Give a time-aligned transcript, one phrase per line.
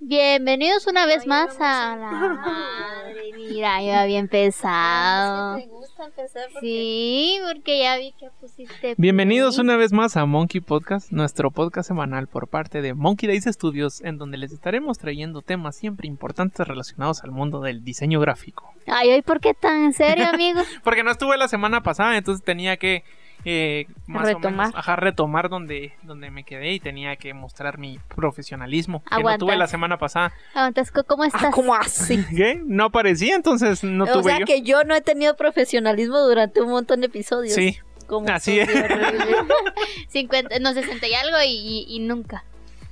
[0.00, 3.32] Bienvenidos una vez más a la madre.
[3.36, 5.56] Mira, ya había empezado.
[5.56, 6.48] ¿Te gusta empezar?
[6.52, 8.94] Porque Sí, porque ya vi que pusiste.
[8.98, 13.44] Bienvenidos una vez más a Monkey Podcast, nuestro podcast semanal por parte de Monkey Days
[13.44, 18.74] Studios, en donde les estaremos trayendo temas siempre importantes relacionados al mundo del diseño gráfico.
[18.86, 20.60] Ay, hoy, ¿por qué tan en serio, amigo?
[20.84, 23.04] Porque no estuve la semana pasada, entonces tenía que
[23.44, 24.52] eh, más Retomar.
[24.52, 29.02] o menos, ajá, retomar donde, donde me quedé y tenía que mostrar mi profesionalismo.
[29.04, 30.32] Que no tuve la semana pasada.
[30.54, 31.44] Aguantas, ¿cómo estás?
[31.44, 32.24] Ah, ¿cómo así?
[32.36, 32.60] ¿Qué?
[32.64, 34.46] No aparecía, entonces no o tuve sea yo.
[34.46, 37.54] que yo no he tenido profesionalismo durante un montón de episodios.
[37.54, 38.68] Sí, Como Así es.
[38.68, 39.36] horrible.
[40.08, 42.44] 50, no, 60 y algo y, nunca.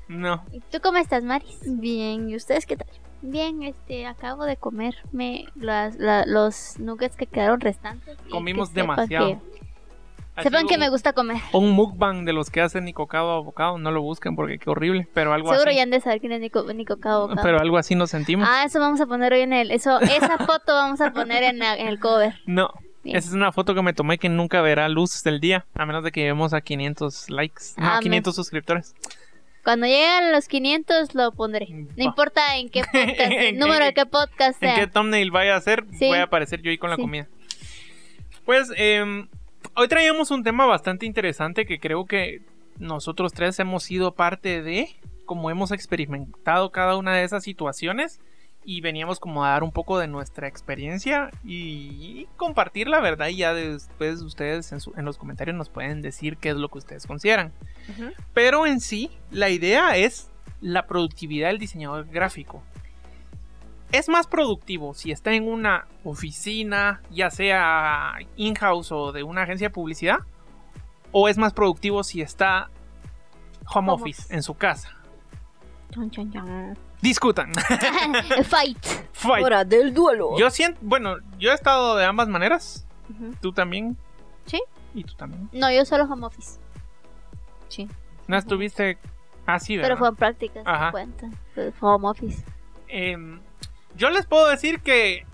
[0.08, 0.44] no.
[0.52, 1.58] ¿Y ¿Tú cómo estás, Maris?
[1.66, 2.88] Bien, ¿y ustedes qué tal?
[3.24, 8.18] Bien, este, acabo de comerme las, la- los nuggets que quedaron restantes.
[8.30, 9.40] Comimos que demasiado.
[9.40, 9.61] que-
[10.40, 11.38] sepan que un- me gusta comer.
[11.52, 14.70] Un mukbang de los que hacen ni cocado a bocado, no lo busquen porque qué
[14.70, 15.76] horrible, pero algo Seguro así.
[15.76, 17.28] ya han de saber quién es Nico, Nico Cabo.
[17.28, 17.40] Cabo.
[17.42, 18.48] Pero algo así nos sentimos.
[18.50, 19.70] Ah, eso vamos a poner hoy en el.
[19.70, 22.34] Eso, esa foto vamos a poner en, la- en el cover.
[22.46, 22.70] No,
[23.04, 23.16] Bien.
[23.16, 26.04] esa es una foto que me tomé que nunca verá luz del día, a menos
[26.04, 28.94] de que lleguemos a 500 likes, no, Ah, a me- 500 suscriptores.
[29.64, 31.68] Cuando lleguen los 500 lo pondré.
[31.70, 32.02] No Va.
[32.04, 34.74] importa en qué podcast, el En- número de en- qué podcast En sea.
[34.74, 36.06] qué thumbnail vaya a ser, Sí.
[36.08, 37.28] voy a aparecer yo ahí con la comida.
[38.44, 39.28] Pues, em,
[39.74, 42.42] hoy traíamos un tema bastante interesante que creo que
[42.78, 44.88] nosotros tres hemos sido parte de,
[45.24, 48.20] como hemos experimentado cada una de esas situaciones
[48.64, 53.36] y veníamos como a dar un poco de nuestra experiencia y compartir la verdad y
[53.38, 56.78] ya después ustedes en, su- en los comentarios nos pueden decir qué es lo que
[56.78, 57.52] ustedes consideran.
[58.34, 62.62] Pero en sí, la idea es la productividad del diseñador gráfico.
[63.92, 69.68] Es más productivo si está en una oficina, ya sea in-house o de una agencia
[69.68, 70.18] de publicidad,
[71.12, 72.70] o es más productivo si está
[73.68, 74.34] home, Home office, office.
[74.34, 74.96] en su casa.
[75.92, 76.78] Chan, chan, chan.
[77.02, 77.52] Discutan.
[78.44, 78.78] Fight.
[79.12, 79.44] Fight.
[79.44, 80.38] Hora del duelo.
[80.38, 82.86] Yo siento, bueno, yo he estado de ambas maneras.
[83.42, 83.96] Tú también.
[84.46, 84.62] Sí.
[84.94, 85.50] Y tú también.
[85.52, 86.58] No, yo solo home office.
[87.68, 87.88] Sí.
[88.26, 88.96] No estuviste
[89.44, 89.88] así, ¿verdad?
[89.90, 90.90] Pero fue en prácticas, Ajá.
[90.92, 91.28] cuenta.
[91.80, 92.42] Home office.
[92.88, 93.40] Em,
[93.96, 95.24] yo les puedo decir que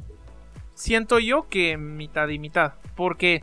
[0.75, 2.75] siento yo que mitad y mitad.
[2.97, 3.43] Porque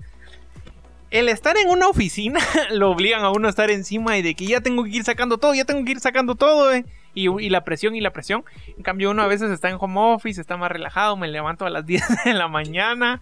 [1.12, 2.40] el estar en una oficina
[2.72, 5.38] lo obligan a uno a estar encima y de que ya tengo que ir sacando
[5.38, 6.74] todo, ya tengo que ir sacando todo.
[6.74, 8.44] eh, Y, la presión y la presión.
[8.78, 11.70] En cambio, uno a veces está en home office, está más relajado, me levanto a
[11.70, 13.22] las 10 de la mañana.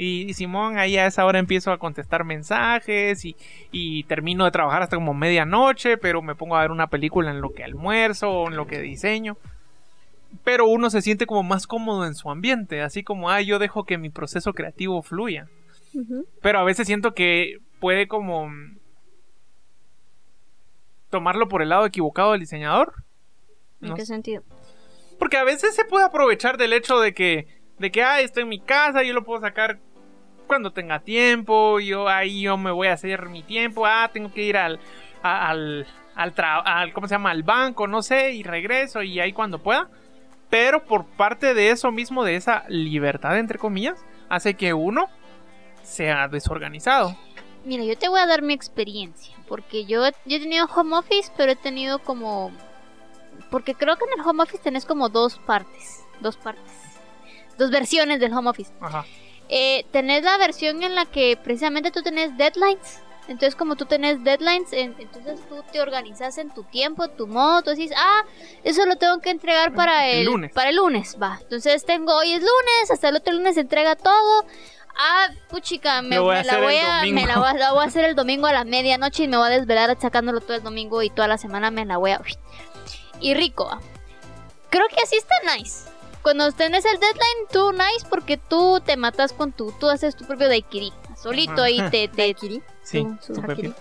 [0.00, 3.34] Y, y Simón, ahí a esa hora empiezo a contestar mensajes y,
[3.72, 7.40] y termino de trabajar hasta como medianoche, pero me pongo a ver una película en
[7.40, 9.36] lo que almuerzo o en lo que diseño
[10.44, 13.84] pero uno se siente como más cómodo en su ambiente, así como, ah, yo dejo
[13.84, 15.48] que mi proceso creativo fluya.
[16.42, 18.50] Pero a veces siento que puede como
[21.10, 22.92] tomarlo por el lado equivocado del diseñador.
[23.80, 24.08] ¿En No qué sé.
[24.08, 24.42] sentido?
[25.18, 27.46] Porque a veces se puede aprovechar del hecho de que,
[27.78, 29.78] de que, ah, estoy en mi casa, yo lo puedo sacar
[30.46, 34.42] cuando tenga tiempo, yo ahí yo me voy a hacer mi tiempo, ah, tengo que
[34.44, 34.78] ir al,
[35.22, 37.30] a- al, al, tra- al- ¿cómo se llama?
[37.30, 39.88] Al banco, no sé, y regreso y ahí cuando pueda.
[40.50, 43.98] Pero por parte de eso mismo, de esa libertad, entre comillas,
[44.28, 45.08] hace que uno
[45.82, 47.16] sea desorganizado.
[47.64, 49.34] Mira, yo te voy a dar mi experiencia.
[49.46, 52.50] Porque yo, he- yo he tenido home office, pero he tenido como.
[53.50, 56.04] Porque creo que en el home office tenés como dos partes.
[56.20, 56.72] Dos partes.
[57.56, 58.72] Dos versiones del home office.
[58.80, 59.04] Ajá.
[59.48, 63.00] Eh, tenés la versión en la que precisamente tú tenés deadlines.
[63.28, 67.62] Entonces, como tú tenés deadlines, en- entonces tú te organizas en tu tiempo, tu modo.
[67.62, 68.22] Tú decís, ah,
[68.64, 70.52] eso lo tengo que entregar para El el, lunes.
[70.52, 71.38] Para el lunes, va.
[71.42, 74.44] Entonces, tengo hoy es lunes, hasta el otro lunes se entrega todo.
[75.00, 78.04] Ah, puchica, me, voy la voy a, me la voy a- la voy a hacer
[78.04, 81.10] el domingo a la medianoche y me voy a desvelar sacándolo todo el domingo y
[81.10, 82.20] toda la semana me la voy a.
[83.20, 83.80] Y rico, va.
[84.70, 85.88] Creo que así está nice.
[86.22, 90.24] Cuando tenés el deadline, tú nice porque tú te matas con tu, tú haces tu
[90.24, 90.92] propio daiquiri.
[91.16, 92.62] Solito ahí te, te Daiquiri.
[92.88, 93.74] Sí, Su- su pepito.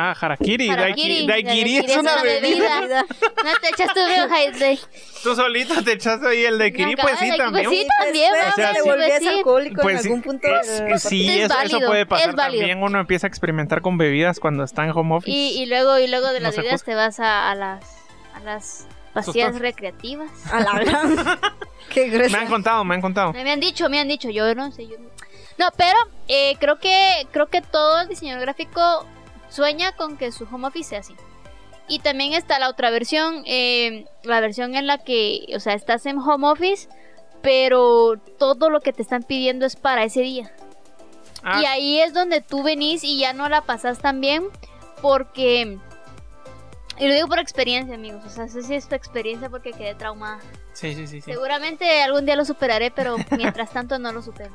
[0.00, 0.68] Ah, harakiri.
[0.68, 2.80] Daiquiri Daiquiri es una bebida.
[2.86, 4.78] no te echas tu de, de
[5.24, 7.64] Tú solito te echas ahí el daiquiri, Una pues sí, de- también.
[7.66, 8.88] pues sí, también, o sea, te sí.
[8.88, 9.28] volvías Pues sí.
[9.28, 10.46] alcohólico Pues en algún punto.
[10.60, 12.80] es- de- sí, Es eso, eso válido, puede es pasar también.
[12.80, 15.30] Uno empieza a experimentar con bebidas cuando está en home office.
[15.36, 17.84] y, y luego y luego de No las se bebidas te vas a, a las
[18.34, 20.30] a las pastillas recreativas.
[20.52, 21.16] A la gran.
[21.90, 22.40] Qué me gruesa.
[22.40, 23.32] han contado, me han contado.
[23.32, 25.08] Me han dicho, me han dicho, yo no sé, yo no.
[25.58, 29.06] No, pero eh, creo que creo que todo el diseñador gráfico
[29.48, 31.14] sueña con que su home office sea así.
[31.88, 36.04] Y también está la otra versión, eh, la versión en la que, o sea, estás
[36.06, 36.88] en home office,
[37.42, 40.52] pero todo lo que te están pidiendo es para ese día.
[41.42, 44.44] Ah, Y ahí es donde tú venís y ya no la pasas tan bien
[45.00, 45.78] porque...
[46.98, 48.24] Y lo digo por experiencia, amigos.
[48.24, 50.40] O sea, eso sí es tu experiencia porque quedé traumada.
[50.72, 51.32] sí, sí, sí, sí.
[51.32, 54.54] Seguramente algún día lo superaré, pero mientras tanto no lo supero.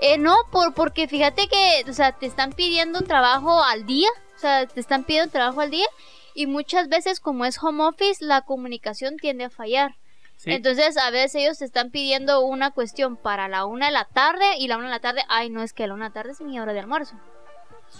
[0.00, 4.08] Eh, no, por, porque fíjate que, o sea, te están pidiendo un trabajo al día.
[4.36, 5.86] O sea, te están pidiendo un trabajo al día.
[6.34, 9.96] Y muchas veces, como es home office, la comunicación tiende a fallar.
[10.36, 10.52] Sí.
[10.52, 14.58] Entonces, a veces ellos te están pidiendo una cuestión para la una de la tarde
[14.58, 16.32] y la una de la tarde, ay, no es que la una de la tarde
[16.32, 17.16] es mi hora de almuerzo.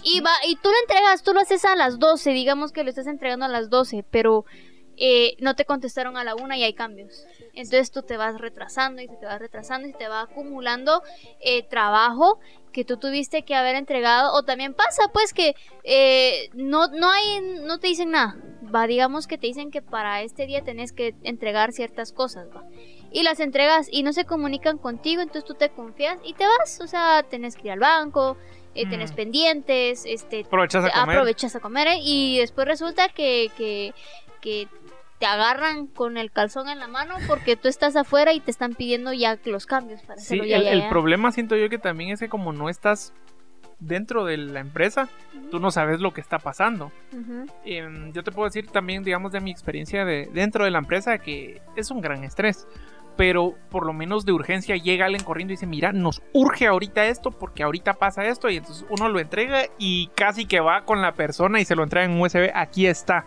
[0.03, 2.89] Y va, y tú lo entregas, tú lo haces a las 12, digamos que lo
[2.89, 4.45] estás entregando a las 12, pero
[4.99, 7.25] eh, no te contestaron a la una y hay cambios.
[7.53, 11.03] Entonces tú te vas retrasando y te va retrasando y te va acumulando
[11.39, 12.39] eh, trabajo
[12.73, 14.33] que tú tuviste que haber entregado.
[14.33, 18.37] O también pasa pues que eh, no, no hay, no te dicen nada.
[18.73, 22.63] Va, digamos que te dicen que para este día tenés que entregar ciertas cosas, va.
[23.11, 26.81] Y las entregas y no se comunican contigo, entonces tú te confías y te vas.
[26.81, 28.35] O sea, tenés que ir al banco,
[28.77, 29.15] eh, tenés Mm.
[29.15, 31.15] pendientes, este, Aprovechas a comer.
[31.17, 31.99] aprovechas a comer ¿eh?
[32.01, 33.93] y después resulta que, que,
[34.41, 34.67] que
[35.19, 38.75] te agarran con el calzón en la mano porque tú estás afuera y te están
[38.75, 41.79] pidiendo ya los cambios para Sí, hacerlo ya, el, ya, el problema siento yo que
[41.79, 43.13] también es que como no estás
[43.79, 45.07] dentro de la empresa,
[45.51, 46.91] tú no sabes lo que está pasando.
[47.63, 51.17] Em, yo te puedo decir también, digamos, de mi experiencia de, dentro de la empresa
[51.19, 52.67] que es un gran estrés.
[53.17, 57.05] Pero por lo menos de urgencia llega alguien corriendo y dice, mira, nos urge ahorita
[57.07, 58.49] esto porque ahorita pasa esto.
[58.49, 61.83] Y entonces uno lo entrega y casi que va con la persona y se lo
[61.83, 62.51] entrega en USB.
[62.53, 63.25] Aquí está.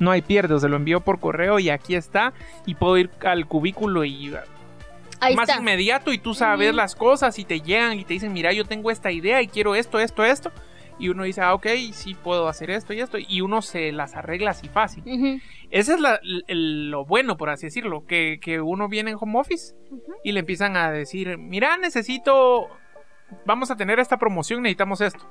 [0.00, 2.32] No hay pierde, se lo envío por correo y aquí está.
[2.66, 4.34] Y puedo ir al cubículo y
[5.20, 5.60] Ahí más está.
[5.60, 8.90] inmediato y tú sabes las cosas y te llegan y te dicen, mira, yo tengo
[8.90, 10.52] esta idea y quiero esto, esto, esto.
[10.98, 13.18] Y uno dice, ah, ok, sí puedo hacer esto y esto.
[13.18, 15.02] Y uno se las arregla así fácil.
[15.06, 15.40] Ujú.
[15.70, 16.18] Ese es la-
[16.48, 19.74] el- lo bueno, por así decirlo, que, que uno viene en home office
[20.24, 22.68] y le empiezan a decir, mira, necesito,
[23.46, 25.24] vamos a tener esta promoción, necesitamos esto.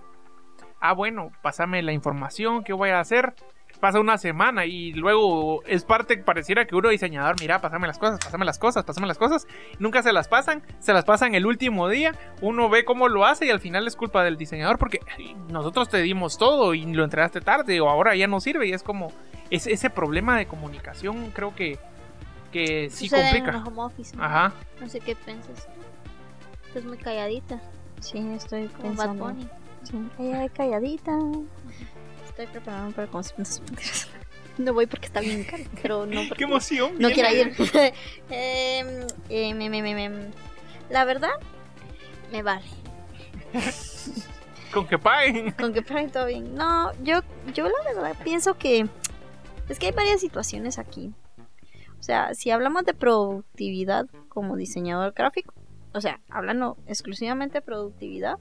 [0.80, 3.34] Ah, bueno, pásame la información, ¿qué voy a hacer?
[3.79, 8.19] Pasa una semana y luego es parte, pareciera que uno diseñador, mira, pásame las cosas,
[8.19, 9.45] pásame las cosas, pásame las cosas.
[9.77, 13.45] Nunca se las pasan, se las pasan el último día, uno ve cómo lo hace
[13.45, 17.03] y al final es culpa del diseñador porque "Ay, nosotros te dimos todo y lo
[17.03, 19.12] entregaste tarde o ahora ya no sirve y es como
[19.51, 21.77] es, ese problema de comunicación creo que,
[22.51, 23.57] que sí Sucede en complica.
[23.59, 24.24] el home office, ¿no?
[24.24, 24.53] Ajá.
[24.81, 25.68] No sé qué piensas.
[26.68, 27.62] Estás muy calladita,
[28.00, 29.25] Sí, estoy como Bad pensando.
[29.25, 29.47] Bunny.
[29.83, 31.12] Sí, calladita.
[32.38, 33.62] Estoy preparando para conceptos.
[34.60, 36.94] No voy porque está bien caro, pero no porque ¡Qué emoción!
[36.94, 37.13] no bien.
[37.13, 37.54] quiera ir.
[38.31, 40.31] Em, em, em, em,
[40.89, 41.30] La verdad,
[42.31, 42.66] Me vale.
[44.74, 45.51] Con que paguen.
[45.51, 46.56] con que paguen todo bien.
[46.56, 47.22] No, yo,
[47.54, 48.88] yo la verdad pienso que
[49.69, 51.13] es que hay varias situaciones aquí.
[52.00, 55.54] O sea, si hablamos de productividad como diseñador gráfico,
[55.94, 58.39] o sea, hablando exclusivamente de productividad,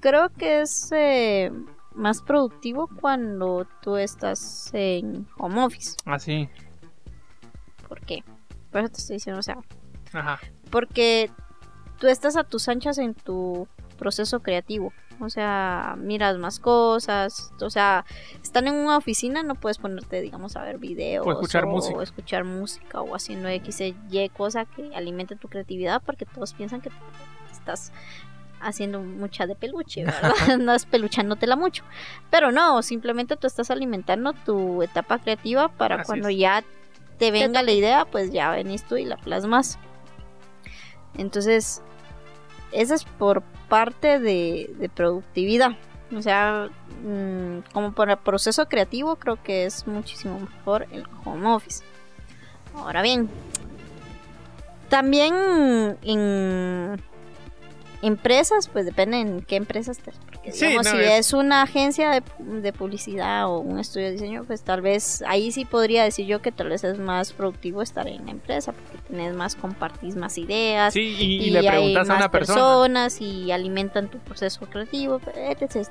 [0.00, 1.50] creo que es eh,
[1.96, 5.96] más productivo cuando tú estás en home office.
[6.04, 6.48] Así.
[7.88, 8.22] ¿Por qué?
[8.70, 9.58] Por eso te estoy diciendo, o sea,
[10.12, 10.38] Ajá.
[10.70, 11.30] porque
[11.98, 14.92] tú estás a tus anchas en tu proceso creativo.
[15.18, 17.50] O sea, miras más cosas.
[17.62, 18.04] O sea,
[18.42, 21.26] están en una oficina, no puedes ponerte, digamos, a ver videos.
[21.26, 22.02] O escuchar o música.
[22.02, 26.90] escuchar música o haciendo X, Y cosa que alimente tu creatividad porque todos piensan que
[27.50, 27.92] estás
[28.68, 30.32] haciendo mucha de peluche, ¿verdad?
[30.50, 31.84] Andas peluchándotela mucho.
[32.30, 36.36] Pero no, simplemente tú estás alimentando tu etapa creativa para Así cuando es.
[36.36, 36.64] ya
[37.18, 39.78] te venga la idea, pues ya venís tú y la plasmas.
[41.16, 41.82] Entonces,
[42.72, 45.72] eso es por parte de, de productividad.
[46.14, 46.68] O sea,
[47.02, 51.82] mm, como para proceso creativo, creo que es muchísimo mejor el home office.
[52.74, 53.28] Ahora bien,
[54.88, 57.02] también en
[58.06, 60.14] empresas, pues depende en qué empresas estés.
[60.32, 62.22] Porque, Sí, digamos, no, si es- es una agencia de,
[62.60, 66.40] de publicidad o un estudio de diseño, pues tal vez ahí sí podría decir yo
[66.42, 70.38] que tal vez es más productivo estar en la empresa porque tenés más, compartís más
[70.38, 70.94] ideas.
[70.94, 72.56] Sí, y, y y le hay preguntas a más una persona.
[72.60, 75.62] personas y alimentan tu proceso creativo, etc.
[75.76, 75.88] etc.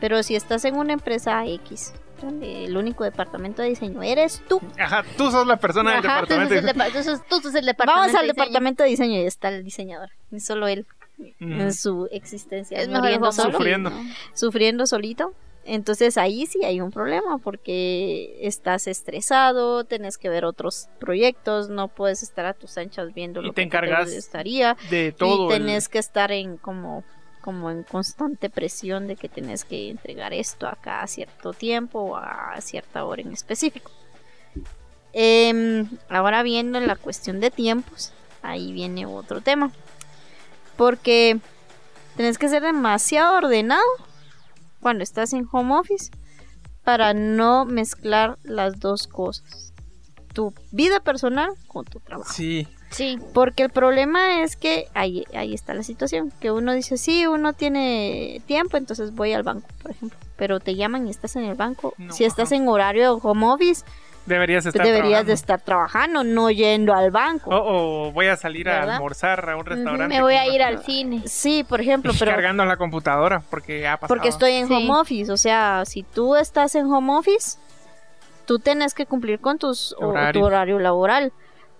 [0.00, 4.60] Pero si estás en una empresa X, donde el único departamento de diseño eres tú,
[4.78, 6.70] Ajá, tú sos la persona del Ajá, tú sos departamento.
[6.70, 8.00] el depa- tú sos- tú sos el departamento.
[8.00, 10.86] vamos al de departamento de diseño y está el diseñador, y solo él
[11.40, 13.90] En su existencia, Es mejor muriendo solo, Sufriendo.
[13.90, 14.00] ¿no?
[14.34, 15.34] sufriendo solito.
[15.64, 21.86] Entonces ahí sí hay un problema porque estás estresado, tenés que ver otros proyectos, no
[21.86, 25.50] puedes estar a tus anchas viendo Y lo te que encargas estaría De todo.
[25.50, 27.04] y el- tenés que estar en como
[27.42, 32.16] como en constante presión de que tenés que entregar esto acá a cierto tiempo o
[32.16, 33.90] a cierta hora en específico.
[35.12, 39.70] Em, ahora viendo la cuestión de tiempos, ahí viene otro tema.
[40.82, 41.40] Porque
[42.16, 43.82] Tienes que ser demasiado ordenado
[44.80, 46.10] cuando estás en home office
[46.84, 49.72] para no mezclar las dos cosas.
[50.34, 52.30] Tu vida personal con tu trabajo.
[52.32, 52.68] Sí.
[52.90, 53.18] Sí.
[53.32, 57.54] Porque el problema es que ahí, ahí está la situación, que uno dice, sí, uno
[57.54, 61.54] tiene tiempo, entonces voy al banco, por ejemplo, pero te llaman y estás en el
[61.54, 61.94] banco.
[61.96, 62.56] No, si estás ajá.
[62.56, 63.82] en horario de home office,
[64.26, 65.32] Deberías estar deberías de trabajando.
[65.32, 67.50] estar trabajando, no yendo al banco.
[67.50, 70.14] O, o voy a salir a almorzar a un restaurante.
[70.14, 71.22] Me voy a ir al cine.
[71.26, 74.08] Sí, por ejemplo, pero Cargando la computadora porque ha pasado.
[74.08, 74.74] porque estoy en Sí.
[74.74, 77.58] home office, o sea, si tú estás en home office,
[78.46, 81.32] tú tienes que cumplir con tus, o- tu horario laboral,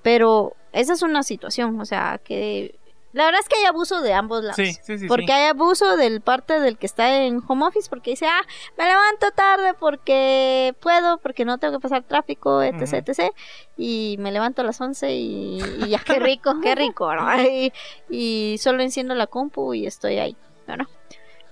[0.03, 2.75] pero esa es una situación, o sea, que
[3.13, 4.57] la verdad es que hay abuso de ambos lados.
[4.57, 5.07] Sí, sí, sí.
[5.07, 5.33] Porque sí.
[5.33, 8.43] hay abuso del parte del que está en home office porque dice, ah,
[8.79, 12.97] me levanto tarde porque puedo, porque no tengo que pasar tráfico, etc, Ujú.
[12.97, 13.33] etc.
[13.77, 15.99] Y me levanto a las 11 y, y ya.
[15.99, 16.61] Qué rico.
[16.63, 17.39] Qué rico, ¿verdad?
[17.51, 17.73] Y,
[18.09, 20.87] y solo enciendo la compu y estoy ahí, ¿verdad?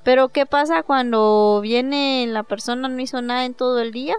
[0.03, 4.17] Pero ¿qué pasa cuando viene la persona, no hizo nada en todo el día?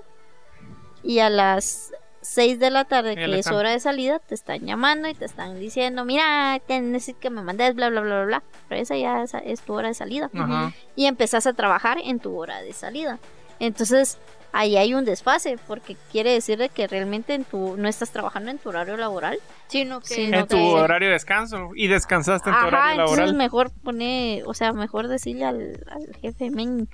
[1.04, 5.08] Y a las 6 de la tarde, que es hora de salida, te están llamando
[5.08, 8.44] y te están diciendo, mira, necesito que me mandes, bla, bla, bla, bla, bla.
[8.70, 10.30] Pero esa ya es, es tu hora de salida.
[10.34, 10.74] Ajá.
[10.96, 13.20] Y empezás a trabajar en tu hora de salida.
[13.60, 14.18] Entonces,
[14.54, 18.52] ahí hay un desfase, porque quiere decir de que realmente en tu, no estás trabajando
[18.52, 19.40] en tu horario laboral.
[19.68, 20.30] Sino que.
[20.30, 21.70] En tu horario de descanso.
[21.76, 23.36] Y descansaste en tu horario entonces laboral.
[23.36, 26.90] mejor pone, o sea, mejor decirle al, al jefe, men,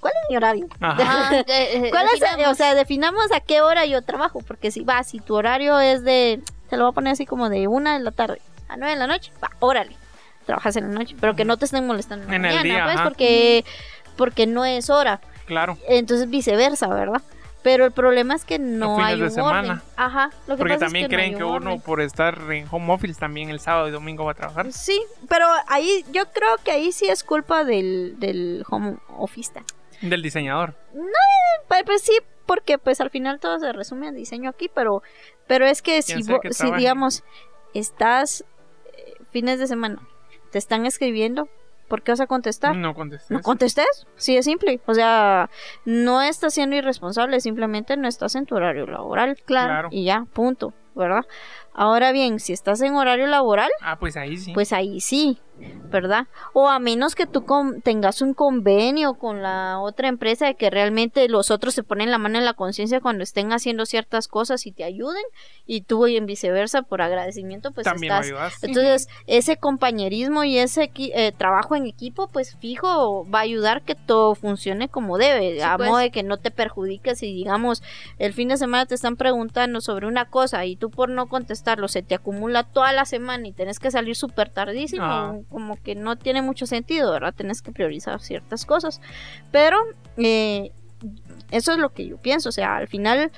[0.00, 0.66] ¿cuál es mi horario?
[0.80, 1.30] Ajá.
[1.40, 5.02] Ah, eh, ¿Cuál es, o sea, definamos a qué hora yo trabajo, porque si va,
[5.04, 8.04] si tu horario es de, te lo voy a poner así como de una de
[8.04, 9.96] la tarde a nueve de la noche, va, órale,
[10.46, 12.62] trabajas en la noche, pero que no te estén molestando en la En el mañana,
[12.74, 13.04] día, pues, ajá.
[13.04, 13.64] porque,
[14.16, 15.76] porque no es hora, Claro.
[15.88, 17.22] entonces viceversa, ¿verdad?
[17.62, 19.72] Pero el problema es que no fines hay de un semana.
[19.74, 19.82] orden.
[19.96, 21.80] Ajá, lo que Porque pasa también es que no creen hay que un uno orden.
[21.82, 24.72] por estar en home office también el sábado y domingo va a trabajar.
[24.72, 24.98] Sí,
[25.28, 29.52] pero ahí yo creo que ahí sí es culpa del, del home office.
[30.00, 30.74] Del diseñador.
[31.68, 35.02] Pues, pues sí, porque pues al final todo se resume en diseño aquí, pero
[35.46, 37.22] pero es que si, Quien sea vo- que si digamos
[37.74, 38.44] estás
[38.96, 40.00] eh, fines de semana,
[40.50, 41.48] te están escribiendo,
[41.90, 42.74] ¿por qué vas a contestar?
[42.76, 43.30] No contestes.
[43.30, 45.50] No contestes, sí es simple, o sea,
[45.84, 49.88] no estás siendo irresponsable, simplemente no estás en tu horario laboral, Claro.
[49.90, 51.26] y ya, punto, ¿verdad?
[51.72, 54.52] Ahora bien, si estás en horario laboral, Ah, pues ahí sí.
[54.52, 55.38] pues ahí sí,
[55.90, 56.26] ¿verdad?
[56.52, 60.70] O a menos que tú con- tengas un convenio con la otra empresa de que
[60.70, 64.66] realmente los otros se ponen la mano en la conciencia cuando estén haciendo ciertas cosas
[64.66, 65.22] y te ayuden
[65.66, 68.66] y tú y en viceversa por agradecimiento pues también estás ayudaste.
[68.68, 73.94] entonces, ese compañerismo y ese eh, trabajo en equipo, pues fijo, va a ayudar que
[73.94, 75.88] todo funcione como debe, Sí, a pues.
[75.90, 77.82] modo de que no te perjudiques si, digamos,
[78.18, 81.26] el fin de semana te están preguntando sobre una cosa y tú por no
[81.60, 85.34] contestarlo se te acumula toda la semana y tenés que salir súper tardísimo, Ah.
[85.50, 87.34] como que no tiene mucho sentido, ¿verdad?
[87.36, 89.00] Tienes que priorizar ciertas cosas.
[89.52, 89.76] Pero,
[90.16, 90.72] eh,
[91.50, 93.30] eso es lo que yo pienso, o sea, al final...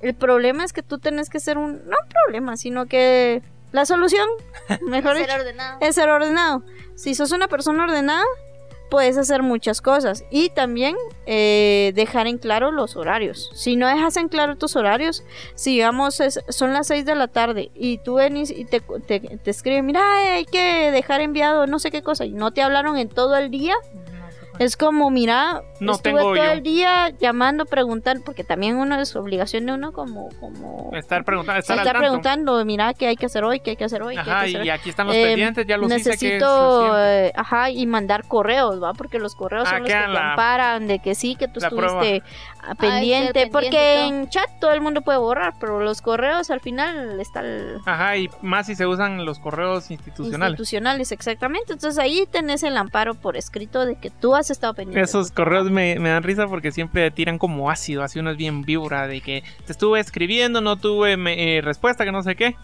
[0.00, 1.72] El problema es que tú tenés que ser un...
[1.72, 3.42] No un problema, sino que
[3.72, 4.28] la solución,
[4.88, 5.78] mejor Ser dicho, ordenado.
[5.80, 6.62] es ser ordenado.
[6.94, 8.22] Si sos una persona ordenada,
[8.90, 10.24] puedes hacer muchas cosas.
[10.30, 13.50] Y también eh, dejar en claro los horarios.
[13.54, 15.22] Si no dejas en claro tus horarios,
[15.54, 19.20] si digamos es- son las 6 de la tarde y tú venís y te, te,
[19.20, 20.00] te escriben, mira,
[20.34, 23.50] hay que dejar enviado no sé qué cosa, y no te hablaron en todo el
[23.50, 23.74] día,
[24.58, 26.42] es como, mira, No estuve tengo todo yo.
[26.52, 30.28] el día llamando, preguntando, porque también uno es obligación de uno como...
[30.40, 31.98] como Estar preguntando, estar, estar al tanto.
[32.08, 34.40] preguntando, mira, qué hay que hacer hoy, qué hay que hacer hoy, qué hay Ajá,
[34.44, 37.70] que hacer y aquí están los Eh, pendientes, ya los hice que necesito eh, ajá
[37.70, 41.14] y mandar correos va porque los correos Ah, son los que la- amparan de que
[41.14, 42.22] sí que tú la estuviste
[42.78, 47.18] pendiente pendiente porque en chat todo el mundo puede borrar pero los correos al final
[47.20, 50.52] está el Ajá, y más si se usan los correos institucionales.
[50.52, 55.00] institucionales exactamente entonces ahí tenés el amparo por escrito de que tú has estado pendiente
[55.00, 58.62] Esos correos me, me dan risa porque siempre tiran como ácido, así uno es bien
[58.62, 62.56] víbora de que te estuve escribiendo, no tuve me- eh, respuesta, que no sé qué.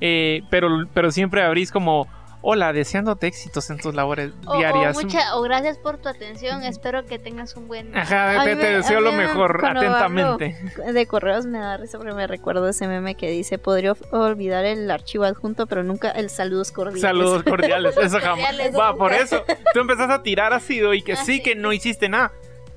[0.00, 2.06] Eh, pero, pero siempre abrís como,
[2.48, 4.94] hola, deseándote éxitos en tus labores O, o diarias.
[4.94, 6.62] mucha- o gracias por tu atención.
[6.62, 8.02] Espero que tengas un buen día.
[8.02, 10.56] Ajá, te, deseo lo mejor, atentamente.
[10.92, 14.88] de correos me da risa porque me recuerdo ese meme que dice podría olvidar el
[14.90, 18.54] archivo adjunto pero nunca el saludos cordiales Saludos cordiales, eso jamás.
[18.78, 21.42] Va, por eso, tú empezás a tirar ácido y que Ah, sí sí.
[21.42, 22.32] que no hiciste nada.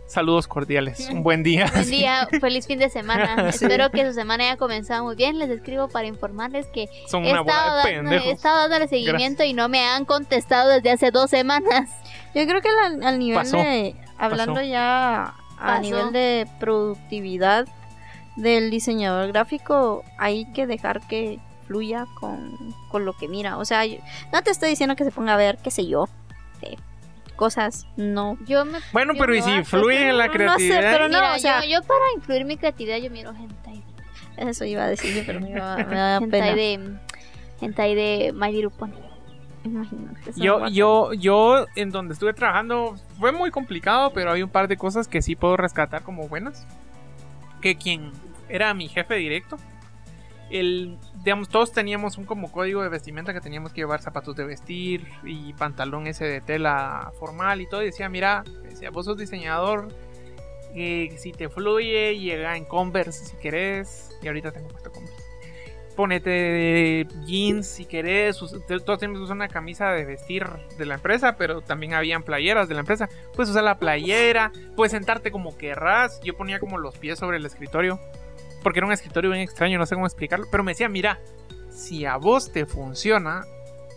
[0.09, 1.69] Saludos cordiales, un buen día.
[1.71, 3.51] Buen día, feliz fin de semana.
[3.53, 3.65] Sí.
[3.65, 5.37] Espero que su semana haya comenzado muy bien.
[5.37, 8.33] Les escribo para informarles que Son he una bola estado, de dando, he pendejos.
[8.33, 11.89] estado dándole seguimiento y no me han contestado desde hace dos semanas.
[12.33, 14.65] Yo creo que al, al nivel Pasó, de, hablando pasó.
[14.65, 15.81] ya a Pasó.
[15.81, 17.67] nivel de productividad
[18.35, 22.57] del diseñador gráfico, hay que dejar que fluya con,
[22.89, 23.57] con lo que mira.
[23.57, 23.97] O sea, yo-
[24.33, 26.07] no te estoy diciendo que se ponga a ver, qué sé yo,
[26.61, 26.77] eh,
[27.39, 28.37] cosas, no.
[28.45, 28.79] Yo me.
[28.91, 30.81] Bueno, yo pero ¿y si a- fluye la no sé, creatividad?
[30.91, 33.81] pero no, Mira, o sea- yo, yo para influir mi creatividad, yo miro hentai.
[34.37, 36.55] Eso iba a decir, pero me, iba- me da hentai pena.
[36.55, 36.93] de.
[37.61, 38.91] Hentai de My Little Pony.
[39.63, 40.31] Imagínate.
[40.37, 44.77] Yo, yo, yo, en donde estuve trabajando, fue muy complicado, pero hay un par de
[44.77, 46.65] cosas que sí puedo rescatar como buenas.
[47.61, 48.11] Que quien
[48.47, 49.57] era mi jefe directo,
[50.49, 55.07] digamos, todos teníamos un como código de vestimenta que teníamos que llevar zapatos de vestir
[55.23, 57.81] y pantalón ese de tela formal y todo.
[57.83, 59.89] Y decía, mira, decía, vos sos diseñador,
[60.75, 64.09] eh, si te fluye, llega en Converse si querés.
[64.21, 65.23] Y ahorita tengo puesto Converse.
[65.95, 68.37] Ponete jeans si querés.
[68.37, 72.69] Todos tenemos que usar una camisa de vestir de la empresa, pero también habían playeras
[72.69, 73.09] de la empresa.
[73.35, 76.21] Puedes usar la playera, puedes sentarte como querrás.
[76.23, 77.99] Yo ponía como los pies sobre el escritorio,
[78.63, 80.45] porque era un escritorio bien extraño, no sé cómo explicarlo.
[80.51, 81.19] Pero me decía, mira,
[81.69, 83.43] si a vos te funciona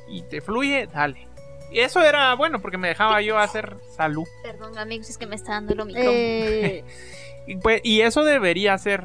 [0.09, 1.29] y te fluye, dale.
[1.71, 4.25] Y eso era bueno, porque me dejaba yo hacer salud.
[4.43, 5.87] Perdón, amigos, es que me está dando lo.
[5.89, 6.85] Eh,
[7.47, 9.03] Y, pues, y eso debería ser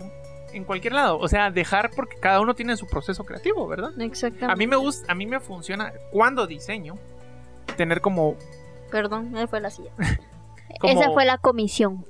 [0.53, 1.17] en cualquier lado.
[1.17, 3.99] O sea, dejar porque cada uno tiene su proceso creativo, ¿verdad?
[3.99, 4.53] exactamente.
[4.53, 6.99] A mí me gusta, a mí me funciona cuando diseño
[7.77, 8.35] tener como
[8.91, 9.89] Perdón, me fue la silla.
[10.79, 12.05] como- Esa fue la comisión.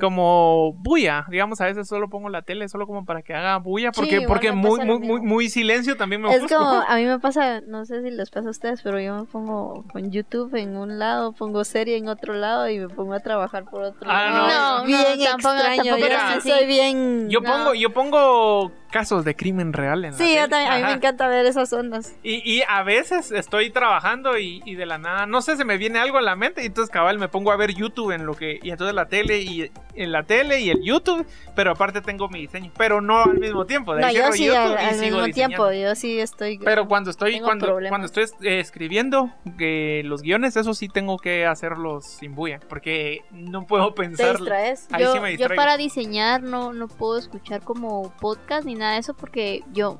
[0.00, 3.92] Como bulla, digamos, a veces solo pongo la tele solo como para que haga bulla
[3.92, 6.58] porque porque muy muy, muy muy silencio también me Es ofusco.
[6.58, 9.24] como, a mí me pasa, no sé si les pasa a ustedes, pero yo me
[9.24, 13.20] pongo con YouTube en un lado, pongo serie en otro lado y me pongo a
[13.20, 14.78] trabajar por otro Ah, lado.
[14.78, 14.80] no.
[14.82, 15.96] Es bien No, tampoco- extraño.
[15.96, 17.30] tampoco yo soy bien.
[17.30, 17.50] Yo No.
[17.52, 20.40] pongo yo pongo casos de crimen real en la Sí, tele.
[20.40, 22.14] yo también, a mí me encanta ver esas ondas.
[22.22, 25.76] Y, y a veces estoy trabajando y, y de la nada, no sé, se me
[25.76, 28.34] viene algo a la mente y entonces cabal me pongo a ver YouTube en lo
[28.34, 32.28] que, y entonces la tele y en la tele y el YouTube, pero aparte tengo
[32.28, 34.94] mi diseño, pero no al mismo tiempo, de No, yo sí, YouTube al, y al
[34.94, 35.34] sigo mismo diseñando.
[35.34, 36.58] tiempo, yo sí estoy.
[36.58, 37.90] Pero cuando estoy cuando, problemas.
[37.90, 43.22] cuando estoy eh, escribiendo que los guiones, eso sí tengo que hacerlos sin bulla, porque
[43.30, 44.36] no puedo te pensar.
[44.38, 44.86] distraes.
[44.92, 48.85] Ahí yo, sí me yo para diseñar no, no puedo escuchar como podcast ni nada
[48.92, 49.98] de eso porque yo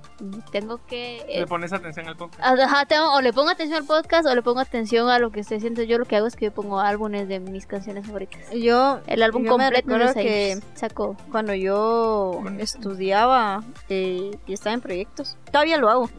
[0.52, 1.18] tengo que...
[1.28, 2.42] eh, Le pones atención al podcast.
[2.60, 5.40] Ajá, tengo- o le pongo atención al podcast o le pongo atención a lo que
[5.40, 5.82] estoy haciendo.
[5.82, 8.40] Yo lo que hago es que yo pongo álbumes de mis canciones favoritas.
[8.52, 11.16] Yo, El álbum Yo me completo ahí que- saco.
[11.30, 16.10] cuando yo estudiaba eh, y estaba en proyectos, todavía lo hago.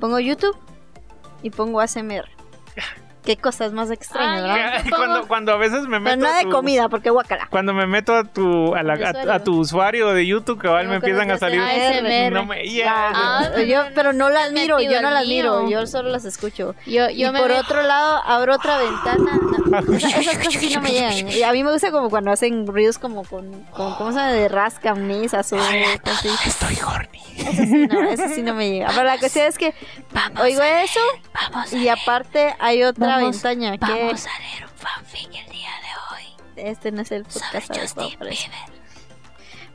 [0.00, 0.56] Pongo YouTube
[1.42, 2.28] y pongo ASMR.
[3.26, 6.16] Qué cosas más extrañas, cuando, cuando a veces me meto.
[6.16, 7.48] Pero no a de tu- comida, porque guacala.
[7.50, 10.96] Cuando me meto a tu, a, la- a- a tu usuario de YouTube, cabal, me
[10.96, 11.60] empiezan a salir.
[11.60, 12.32] ASMR.
[12.32, 16.08] No me, Ah, Ah, yo, pero no las miro, yo no las miro, yo solo
[16.10, 16.74] las escucho.
[16.86, 19.38] Yo, Y me por otro lado, abro otra ventana.
[19.66, 21.28] no, esa- esas cosas sí no me llegan.
[21.28, 24.32] Y a mí me gusta como cuando hacen ruidos como con, con ¿cómo se llama?
[24.32, 26.28] De rasca, mesas o así.
[26.46, 27.20] Estoy horny.
[27.50, 28.88] Eso sí no, eso sí no me llega.
[28.88, 29.74] Pero la cuestión es que
[30.12, 31.00] Vamos oigo a- eso
[31.52, 35.50] Vamos a y aparte hay otra Vamos- ventana que Vamos a leer un fanfic el
[35.52, 36.68] día de hoy.
[36.68, 37.98] este no es el podcast.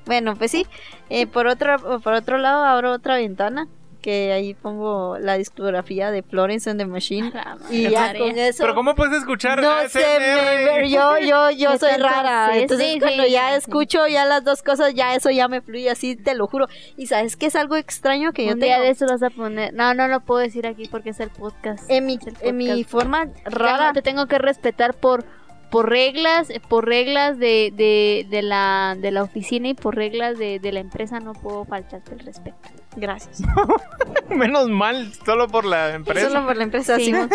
[0.06, 0.66] Bueno, pues sí.
[1.10, 3.68] Eh, por otro por otro lado abro otra ventana
[4.02, 7.32] que ahí pongo la discografía de Florence and the Machine
[7.70, 11.78] y ya con eso Pero ¿cómo puedes escuchar no sé, me- yo, yo, yo ¿Qué
[11.80, 12.58] soy rara.
[12.58, 13.58] Entonces Sí, cuando sí, ya sí.
[13.60, 16.68] escucho ya las dos cosas, ya eso ya me fluye así, te lo juro.
[16.98, 19.30] Y sabes que es algo extraño que yo un día tengo de eso vas a
[19.30, 19.74] poner.
[19.74, 21.84] No, no lo puedo decir aquí porque es el podcast.
[21.90, 23.94] en mi, en mi forma Tengo- rara.
[23.94, 25.24] te tengo que respetar por
[25.72, 30.60] por reglas por reglas de, de, de la de la oficina y por reglas de,
[30.60, 32.58] de la empresa no puedo faltarte el respeto
[32.96, 33.42] Gracias.
[34.30, 36.28] Menos mal, solo por la empresa.
[36.28, 37.06] Solo por la empresa, Sí.
[37.06, 37.30] Simón.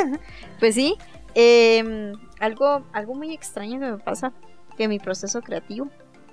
[0.61, 0.97] Pues sí.
[1.35, 4.33] eh, algo, algo muy extraño que me pasa
[4.77, 5.89] que mi proceso creativo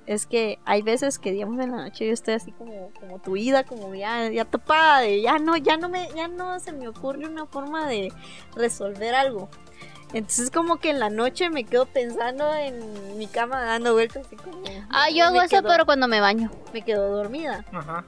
[0.06, 3.64] es que hay veces que digamos en la noche yo estoy así como, como tuida,
[3.64, 7.26] como ya, ya topada de ya no, ya no me, ya no se me ocurre
[7.26, 8.12] una forma de
[8.56, 9.50] resolver algo.
[10.14, 14.36] Entonces como que en la noche me quedo pensando en mi cama dando vueltas así
[14.36, 14.62] como.
[14.90, 17.66] ah y yo hago eso quedo- pero cuando me baño me quedo dormida.
[17.72, 18.06] Ajá.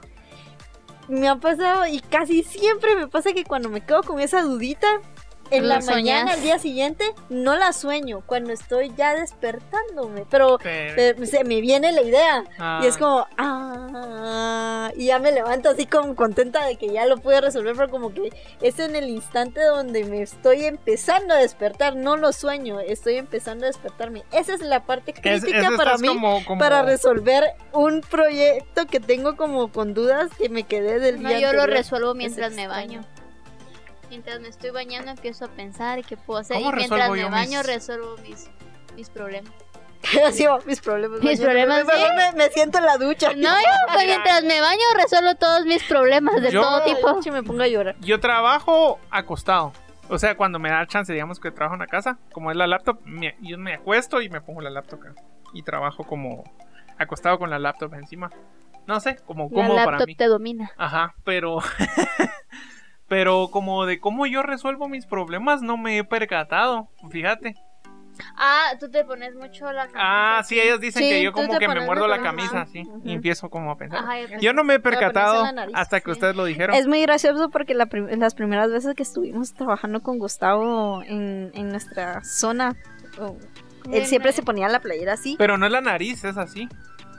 [1.08, 4.86] Me ha pasado y casi siempre me pasa que cuando me quedo con esa dudita,
[5.50, 11.22] en La mañana, al día siguiente, no la sueño cuando estoy ya despertándome, pero Pero-
[11.22, 12.80] eh, se me viene la idea Ah.
[12.82, 17.18] y es como, ah, y ya me levanto así como contenta de que ya lo
[17.18, 18.30] pude resolver, pero como que
[18.60, 23.64] es en el instante donde me estoy empezando a despertar, no lo sueño, estoy empezando
[23.64, 24.24] a despertarme.
[24.32, 29.36] Esa es la parte crítica para mí como- como- para resolver un proyecto que tengo
[29.36, 32.98] como con dudas que me quedé del no día yo lo resuelvo mientras me extraño.
[33.00, 33.15] baño
[34.08, 37.14] mientras me estoy bañando empiezo a pensar y qué puedo hacer y ¿Cómo mientras resuelvo
[37.14, 38.50] me yo baño mis- resuelvo mis
[38.96, 39.52] mis problemas
[40.26, 41.20] Así va, mis problemas.
[41.20, 42.02] Mis problemas, ¿sí?
[42.16, 43.30] me, me siento en la ducha.
[43.34, 47.12] no yo pues, mientras me baño resuelvo todos mis problemas de Yo- todo la tipo
[47.12, 47.96] ducha y me pongo a llorar.
[48.00, 49.72] Yo trabajo acostado.
[50.08, 52.68] O sea, cuando me da chance, digamos que trabajo en la casa, como es la
[52.68, 55.14] laptop, me- yo me acuesto y me pongo la laptop acá.
[55.52, 56.44] Y trabajo como
[56.98, 58.30] acostado con la laptop encima.
[58.86, 60.14] No sé, como La cómodo para laptop mí.
[60.14, 60.70] te domina.
[60.76, 61.58] Ajá, pero.
[63.08, 66.88] pero como de cómo yo resuelvo mis problemas, no me he percatado.
[67.10, 67.54] Fíjate.
[68.38, 69.98] Ah, tú te pones mucho la camisa.
[70.38, 72.64] Ah, sí, ellos dicen Sí, que yo como que me muerdo la camisa.
[72.72, 72.82] sí.
[73.04, 73.98] Y empiezo como a pensar.
[74.04, 76.10] Ajá, yo Yo no me he percatado nariz, hasta que sí.
[76.12, 76.74] ustedes lo dijeron.
[76.74, 81.50] Es muy gracioso porque la prim- las primeras veces que estuvimos trabajando con Gustavo en,
[81.52, 82.74] en nuestra zona,
[83.20, 83.36] oh,
[83.92, 85.36] él siempre se ponía la playera así.
[85.38, 86.68] Pero no es la nariz, es así.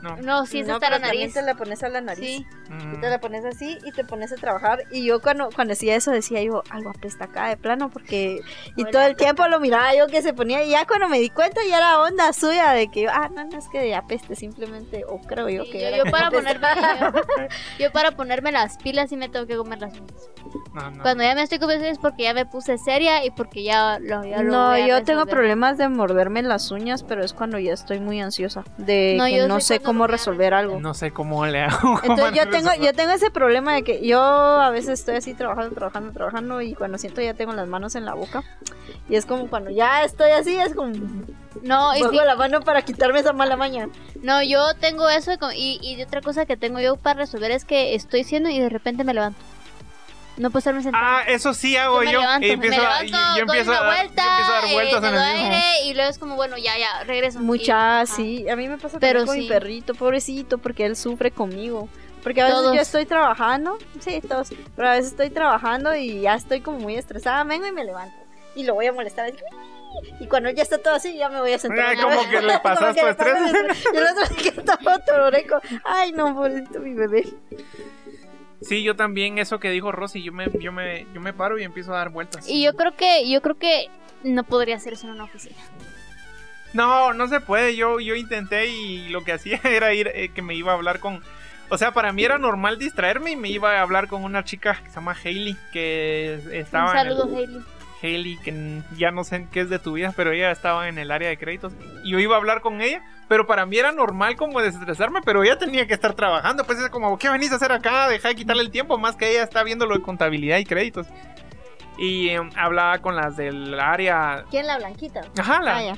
[0.01, 0.15] No.
[0.17, 1.33] No, sí, es No, hasta la nariz.
[1.33, 2.25] te la pones a la nariz.
[2.25, 2.45] Sí.
[2.69, 2.95] Mm.
[2.95, 4.83] Y te la pones así y te pones a trabajar.
[4.91, 8.41] Y yo cuando, cuando decía eso decía yo, algo apesta acá de plano porque...
[8.75, 8.91] Y Hola.
[8.91, 11.61] todo el tiempo lo miraba yo que se ponía y ya cuando me di cuenta
[11.67, 15.49] ya era onda suya de que, ah, no, no es que apeste simplemente, o creo
[15.49, 16.67] yo Sí, que yo, era yo que para ponerme
[16.99, 17.11] yo,
[17.79, 20.29] yo para ponerme las pilas sí me tengo que comer las uñas.
[20.73, 21.01] No, no.
[21.03, 24.23] Cuando ya me estoy comiendo es porque ya me puse seria y porque ya lo,
[24.23, 27.99] ya lo No, yo tengo problemas de morderme las uñas, pero es cuando ya estoy
[27.99, 30.79] muy ansiosa, de No, que yo no sé cómo resolver algo.
[30.79, 31.99] No sé cómo le hago.
[32.03, 32.81] Entonces yo tengo, resolver.
[32.81, 36.73] yo tengo ese problema de que yo a veces estoy así trabajando, trabajando, trabajando y
[36.73, 38.43] cuando siento ya tengo las manos en la boca
[39.09, 40.93] y es como cuando ya estoy así, es como
[41.63, 43.89] No, y pongo sí, la mano para quitarme esa mala maña.
[44.21, 47.95] no, yo tengo eso y, y otra cosa que tengo yo para resolver es que
[47.95, 49.39] estoy siendo y de repente me levanto.
[50.37, 51.19] No puedo estarme sentada.
[51.19, 52.19] Ah, eso sí hago me yo.
[52.21, 54.65] levanto, y me empiezo a, levanto, yo, empiezo una a yo vuelta, empiezo a dar
[54.65, 55.45] eh, vueltas me en el mismo.
[55.55, 57.39] aire y luego es como, bueno, ya, ya, regreso.
[57.39, 58.05] Mucha, Y- ajá.
[58.05, 59.41] sí, a mí me pasa Pero con sí.
[59.41, 61.89] mi perrito, pobrecito, porque él sufre conmigo.
[62.23, 62.75] Porque a veces Todos.
[62.75, 66.95] yo estoy trabajando, sí, todos, pero a veces estoy trabajando y ya estoy como muy
[66.95, 68.15] estresada, vengo y me levanto.
[68.55, 69.37] Y lo voy a molestar así.
[70.19, 71.85] Y cuando ya está todo así, ya me voy a sentar.
[71.87, 73.35] Ay, como que le pasas tu estrés.
[73.93, 75.59] Y el otro que estaba tororeco.
[75.85, 77.23] Ay, no, pobrecito mi bebé.
[78.61, 81.63] Sí, yo también, eso que dijo Rosy, yo me, yo me, yo me paro y
[81.63, 82.47] empiezo a dar vueltas.
[82.49, 83.87] Y yo creo que, yo creo que
[84.23, 85.55] no podría hacer eso en una oficina.
[86.73, 87.75] No, no se puede.
[87.75, 90.99] Yo, yo intenté y lo que hacía era ir, eh, que me iba a hablar
[90.99, 91.23] con.
[91.69, 94.79] O sea, para mí era normal distraerme y me iba a hablar con una chica
[94.81, 97.61] que se llama Hailey, que estaba Un en el- saludo, Hailey.
[98.01, 101.11] Hailey, que ya no sé qué es de tu vida, pero ella estaba en el
[101.11, 101.73] área de créditos.
[102.03, 105.43] Y yo iba a hablar con ella, pero para mí era normal como desestresarme, pero
[105.43, 106.63] ella tenía que estar trabajando.
[106.65, 108.07] Pues es como, ¿qué venís a hacer acá?
[108.07, 111.07] Deja de quitarle el tiempo, más que ella está viendo lo de contabilidad y créditos.
[111.97, 114.43] Y em, hablaba con las del área.
[114.51, 115.21] ¿Quién la blanquita?
[115.37, 115.97] Ajá, la- Ah, ya.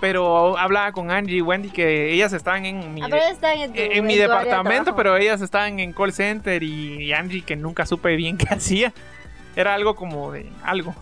[0.00, 3.72] pero hablaba con Angie y Wendy que ellas estaban en mi, Ah, pero está en,
[3.72, 7.42] tu- en, en mi de departamento, pero ellas estaban en call center y, y Angie
[7.42, 8.92] que nunca supe bien qué hacía.
[9.56, 10.94] Era algo como de algo.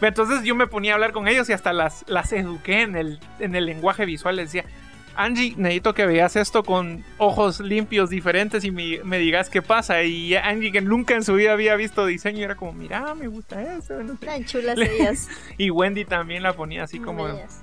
[0.00, 3.18] Entonces yo me ponía a hablar con ellos y hasta las, las eduqué en el,
[3.40, 4.36] en el lenguaje visual.
[4.36, 4.68] Les decía,
[5.16, 10.02] Angie, necesito que veas esto con ojos limpios diferentes y me, me digas qué pasa.
[10.02, 13.62] Y Angie, que nunca en su vida había visto diseño, era como, mira, me gusta
[13.76, 13.94] eso.
[14.02, 14.26] no sé.
[14.26, 15.28] Tan chulas ellas.
[15.58, 17.24] Y Wendy también la ponía así como...
[17.24, 17.62] Bellas.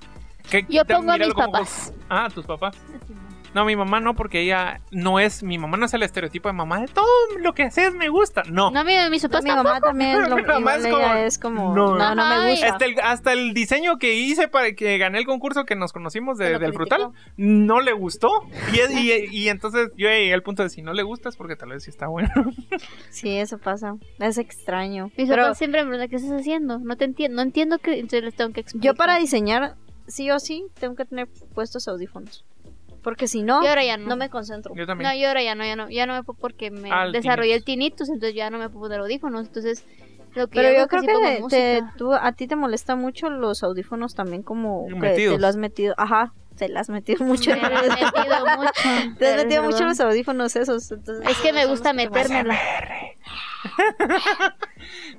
[0.50, 1.94] ¿qué- Yo pongo a mis papás.
[2.10, 2.76] Ah, tus papás.
[3.54, 6.54] No, mi mamá no, porque ella no es, mi mamá no es el estereotipo de
[6.54, 7.06] mamá de todo
[7.40, 8.44] lo que haces me gusta.
[8.50, 8.72] No.
[8.72, 11.76] No, mi, mis papás mi mamá también lo, Mi mamá es como- ella es como
[11.76, 11.96] No.
[11.96, 12.68] no, no, me gusta.
[12.68, 16.38] Hasta el, hasta el diseño que hice para que gané el concurso que nos conocimos
[16.38, 18.30] de- del frutal no le gustó.
[18.74, 21.36] Y, es- y- y entonces yo llegué al punto de si no le gusta es
[21.38, 22.30] porque tal vez sí está bueno.
[23.10, 23.96] Sí, eso pasa.
[24.20, 25.12] Es extraño.
[25.18, 26.80] Mis Pero papás siempre me preguntan, ¿qué estás haciendo?
[26.80, 28.86] No te entiendo, no entiendo que entonces les tengo que explicar.
[28.86, 29.76] yo para diseñar
[30.08, 32.44] sí o sí tengo que tener puestos audífonos.
[33.04, 34.08] Porque si no Y ahora ya no.
[34.08, 34.74] no me concentro.
[34.76, 35.10] Yo también.
[35.10, 37.64] No, yo ahora ya no, ya no, ya no me puedo porque me desarrollé el
[37.64, 39.86] tinnitus, entonces ya no me puedo poner audífonos, entonces
[40.36, 43.62] lo que Pero yo creo pongo que te, tú, a ti te molesta mucho los
[43.62, 45.36] audífonos también como que Metidos.
[45.36, 45.94] te lo has metido.
[45.98, 47.52] Ajá, te lo has metido mucho.
[47.52, 49.16] Me he metido mucho.
[49.20, 50.92] te has metido mucho los audífonos esos.
[50.92, 52.58] entonces, Es que me gusta metérmela.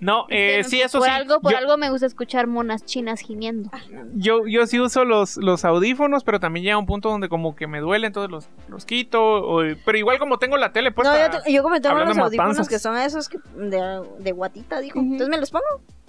[0.00, 1.14] No, eh, Es que sí, eso por sí.
[1.14, 3.70] algo, por yo, algo me gusta escuchar monas chinas gimiendo.
[4.14, 7.66] yo, yo sí uso los, los audífonos, pero también llega un punto donde como que
[7.66, 9.22] me duele, entonces los, los quito.
[9.22, 11.14] o- pero igual como tengo la tele puesta.
[11.28, 12.68] No, yo, te- yo como tengo los audífonos matanzas.
[12.68, 14.98] que son esos que, de, de guatita, dijo.
[14.98, 15.64] Entonces me los pongo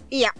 [0.10, 0.34] y ya.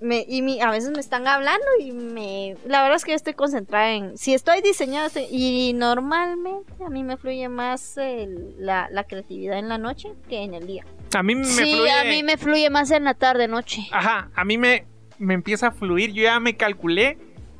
[0.00, 2.56] Me, y mi, a veces me están hablando y me...
[2.66, 4.16] La verdad es que yo estoy concentrada en...
[4.16, 9.58] Si estoy diseñando estoy- y normalmente a mí me fluye más el- la, la creatividad
[9.58, 10.84] en la noche que en el día.
[11.16, 11.90] A mí me sí, fluye.
[11.90, 13.82] a mí me fluye más en la tarde noche.
[13.90, 14.84] Ajá, a mí me,
[15.18, 16.12] me empieza a fluir.
[16.12, 17.18] Yo ya me calculé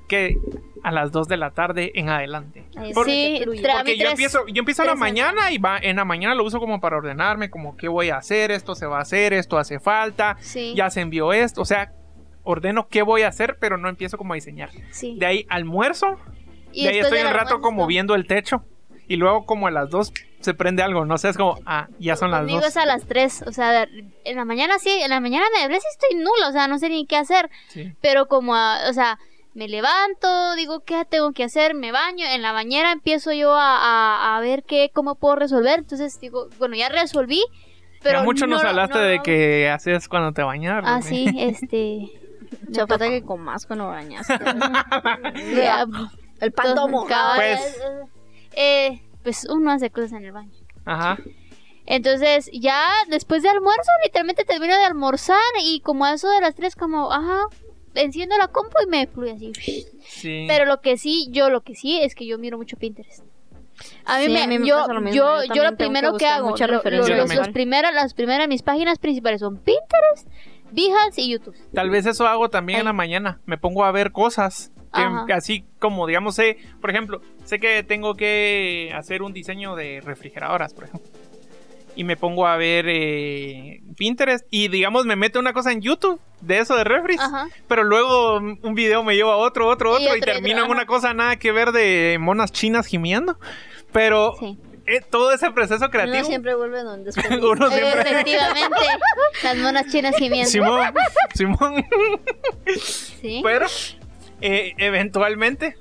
[0.09, 0.37] que
[0.85, 2.65] a las 2 de la tarde en adelante.
[2.77, 5.59] Ahí es Por- donde Sí, Porque yo tres- empiezo, yo empiezo a la mañana y
[5.59, 8.75] va, en la mañana lo uso como para ordenarme, como qué voy a hacer, esto
[8.77, 11.93] se va a hacer, esto hace falta, Sí, ya se envió esto, o sea,
[12.51, 14.71] ordeno qué voy a hacer, pero no empiezo como a diseñar.
[14.91, 15.17] sí.
[15.19, 16.19] De ahí almuerzo,
[16.73, 18.63] Y de ahí estoy un rato como viendo el techo
[19.07, 22.15] y luego como a las 2 se prende algo, no sé, es como, ah, ya
[22.15, 22.69] son las Conmigo dos.
[22.69, 23.89] es a las 3, o sea,
[24.25, 26.79] en la mañana sí, en la mañana me hablé, sí estoy nula, o sea, no
[26.79, 27.93] sé ni qué hacer, Sí.
[28.01, 29.19] pero como, a- o sea,
[29.55, 31.75] me levanto, digo, ¿qué tengo que hacer?
[31.75, 35.81] Me baño, en la bañera empiezo yo a, a, a ver qué, cómo puedo resolver,
[35.81, 37.43] entonces digo, bueno, ya resolví,
[38.03, 40.85] pero ya mucho no nos hablaste no lo de que haces cuando te bañas.
[40.87, 42.13] Ah, sí, este...
[42.73, 44.27] Se falta que comas cuando bañas.
[46.41, 47.07] El pan tomo.
[47.07, 47.81] cabal, Pues-
[48.53, 50.53] eh, pues uno hace cosas en el baño.
[50.85, 51.19] Ajá.
[51.87, 56.55] Entonces, ya después de almuerzo, literalmente termino de almorzar y como a eso de las
[56.55, 57.41] 3, como, ajá,
[57.95, 59.87] enciendo la compu y me fluye así.
[60.07, 60.45] Sí.
[60.47, 63.25] Pero lo que sí, yo lo que sí es que yo miro mucho Pinterest.
[64.05, 65.77] A mí Sí, me, a mí me yo, pasa lo mismo, yo, yo yo lo
[65.77, 69.41] primero que que, hago, mucha lo- lo- los, los primeras, las primeras, mis páginas principales
[69.41, 70.27] son Pinterest,
[70.71, 71.55] Behance y YouTube.
[71.75, 73.41] Tal vez eso hago también en la mañana.
[73.47, 74.73] Me pongo a ver cosas.
[75.27, 80.01] que- así como, digamos, sé, por ejemplo, sé que tengo que hacer un diseño de
[80.01, 81.09] refrigeradoras, por ejemplo.
[81.95, 86.19] Y me pongo a ver eh, Pinterest y, digamos, me meto una cosa en YouTube
[86.41, 87.21] de eso de refris.
[87.21, 87.49] Ajá.
[87.69, 90.71] Pero luego un video me lleva a otro, otro, otro y, otro, y termino en
[90.71, 93.39] una cosa nada que ver de monas chinas gimiendo.
[93.93, 94.59] Pero Sí.
[94.89, 96.25] Eh, todo ese proceso Uno creativo.
[96.25, 98.01] siempre vuelve donde es uno siempre.
[98.11, 98.77] Efectivamente,
[99.45, 100.49] las monas chinas gimiendo.
[100.51, 100.95] Simón,
[101.35, 101.85] Simón.
[103.21, 103.41] Sí.
[103.45, 103.67] Pero
[104.41, 105.77] eh, eventualmente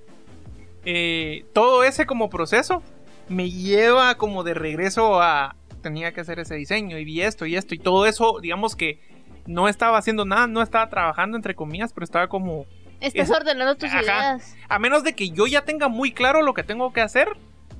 [0.86, 2.82] eh, todo ese como proceso
[3.30, 7.56] me lleva como de regreso a tenía que hacer ese diseño y vi esto y
[7.56, 9.00] esto y todo eso, digamos que
[9.46, 12.65] no estaba haciendo nada, no estaba trabajando entre comillas, pero estaba como
[13.00, 14.02] Estás es- ordenando tus Ajá.
[14.02, 14.56] ideas.
[14.67, 17.28] a menos de que yo ya tenga muy claro lo que tengo que hacer,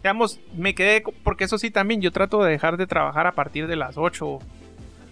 [0.08, 3.68] digamos, me quedé, porque eso sí también, yo trato de dejar de trabajar a partir
[3.68, 4.40] de las 8,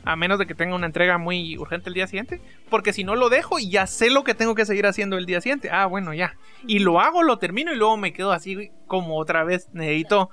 [0.05, 3.17] a menos de que tenga una entrega muy urgente el día siguiente, porque si no
[3.17, 5.85] lo dejo y ya sé lo que tengo que seguir haciendo el día siguiente, ah,
[5.85, 9.67] bueno, ya, y lo hago, lo termino y luego me quedo así como otra vez,
[9.73, 10.29] necesito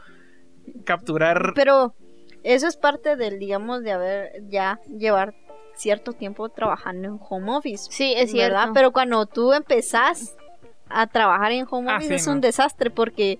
[0.85, 1.55] capturar...
[1.57, 1.97] Pero
[2.45, 5.35] eso es parte del, digamos, de haber ya llevar
[5.75, 7.91] cierto tiempo trabajando en home office.
[7.91, 8.55] Sí, es cierto.
[8.55, 8.71] ¿verdad?
[8.75, 10.37] Pero cuando tú empezás
[10.95, 12.33] a trabajar en home Ah, office sí, es no.
[12.35, 13.39] un desastre porque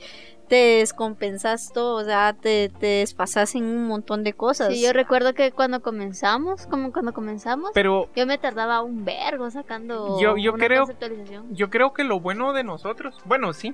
[0.49, 4.69] te descompensas todo, o sea, te, te desfasas en un montón de cosas.
[4.75, 9.51] Sí, yo recuerdo que cuando comenzamos, como cuando comenzamos, Pero yo me tardaba un vergo
[9.51, 11.47] sacando Yo- yo una creo- conceptualización.
[11.55, 13.73] yo creo que lo bueno de nosotros, bueno, sí,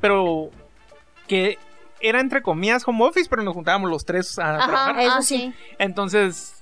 [0.00, 0.50] pero
[1.26, 1.58] que
[2.00, 4.90] era entre comillas home office, pero nos juntábamos los tres a trabajar.
[4.92, 5.52] Ajá, eso ah, sí.
[5.78, 6.59] Entonces,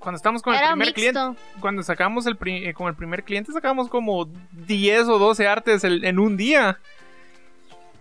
[0.00, 1.00] cuando estamos con el Era primer mixto.
[1.00, 4.28] cliente, cuando sacamos el eh, con el primer cliente, sacamos como
[4.66, 6.78] 10 o 12 artes el- en un día.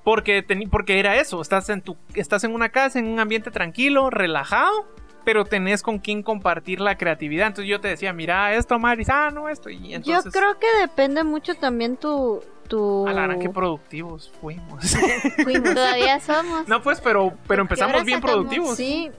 [0.04, 4.10] Porque, porque era eso, estás en, tu, estás en una casa, en un ambiente tranquilo,
[4.10, 4.88] relajado,
[5.26, 7.48] pero tenés con quien compartir la creatividad.
[7.48, 9.70] Entonces yo te decía, mira esto, Maris, ah, no, esto.
[9.70, 12.42] Y entonces, Yo creo que depende mucho también tu...
[12.68, 13.06] tu...
[13.40, 14.96] qué productivos fuimos.
[15.44, 15.74] fuimos.
[15.76, 18.46] Todavía somos no, pues, pero, pero ¿Qué empezamos bien sacamos?
[18.46, 18.78] productivos.
[18.78, 19.12] Sí,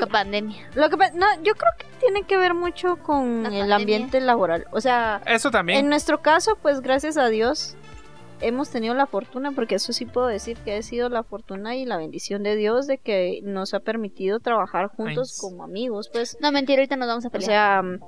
[0.00, 0.68] con pandemia.
[0.74, 4.66] lo que no, yo creo que tiene que ver mucho con La el ambiente laboral.
[4.72, 5.80] O sea, Eso también.
[5.80, 7.76] En nuestro caso, pues gracias a Dios
[8.42, 11.84] hemos tenido la fortuna, porque eso sí puedo decir que ha sido la fortuna y
[11.84, 16.50] la bendición de Dios de que nos ha permitido trabajar juntos como amigos, pues, No,
[16.50, 17.48] mentira, ahorita nos vamos a o pelear.
[17.50, 18.00] sea, mm,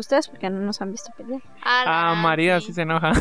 [0.00, 1.40] ustedes porque no nos han visto pelear.
[1.62, 2.66] Ah, María sí.
[2.68, 3.12] sí se enoja.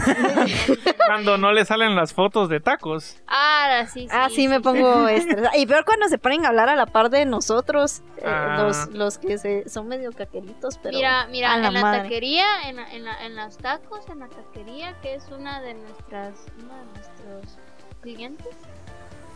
[1.05, 3.21] Cuando no le salen las fotos de tacos.
[3.27, 4.07] Ah, sí, sí.
[4.11, 5.55] ah, sí, me pongo estresada.
[5.57, 8.63] Y peor cuando se ponen a hablar a la par de nosotros, eh, Ah.
[8.63, 12.01] los, los que se, son medio caqueritos, pero Mira, mira, a la en la madre.
[12.03, 15.73] taquería, en, la- en, la- en los tacos, en la taquería, que es una de
[15.73, 16.33] nuestras,
[16.63, 17.57] uno de nuestros
[18.01, 18.55] clientes.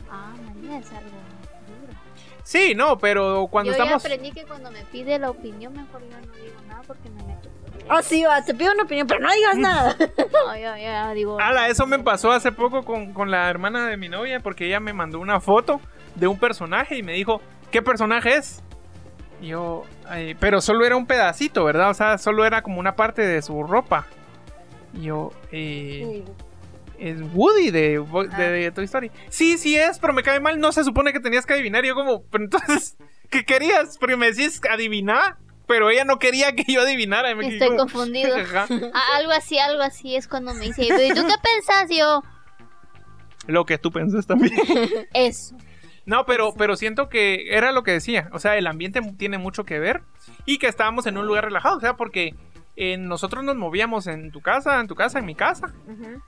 [0.09, 1.11] Ah, María es algo.
[2.47, 4.01] Sí, no, pero cuando yo estamos.
[4.01, 7.21] ya aprendí que cuando me pide la opinión, mejor yo no digo nada porque me
[7.25, 7.49] meto.
[7.89, 9.97] Ah, sí, va, te pido una opinión, pero no digas nada.
[10.31, 11.37] No, yo ya digo.
[11.41, 14.79] Ala, eso me pasó hace poco con, con la hermana de mi novia porque ella
[14.79, 15.81] me mandó una foto
[16.15, 18.63] de un personaje y me dijo, ¿qué personaje es?
[19.41, 21.89] Y yo, "Ay", pero solo era un pedacito, ¿verdad?
[21.89, 24.07] O sea, solo era como una parte de su ropa.
[24.93, 26.23] Y yo, eh,
[26.99, 27.99] es Woody de,
[28.37, 29.11] de, de Toy Story.
[29.29, 31.83] Sí, sí es, pero me cae mal, no se supone que tenías que adivinar.
[31.85, 32.97] Y yo como, pero entonces,
[33.29, 33.97] ¿qué querías?
[33.97, 37.31] Porque me decís adivinar, pero ella no quería que yo adivinara.
[37.31, 38.35] y me quedé Estoy como, confundido.
[38.93, 41.89] Ah, algo así, algo así es cuando me dice, ¿y tú qué pensás?
[41.89, 42.23] Yo,
[43.47, 44.53] Lo que tú pensás también.
[45.13, 45.55] eso.
[46.05, 48.29] No, pero, pero siento que era lo que decía.
[48.31, 50.03] O sea, el ambiente tiene mucho que ver.
[50.45, 51.75] Y que estábamos en un lugar relajado.
[51.75, 52.33] O sea, porque
[52.77, 55.73] eh, nosotros nos movíamos en tu casa, en tu casa, en mi casa.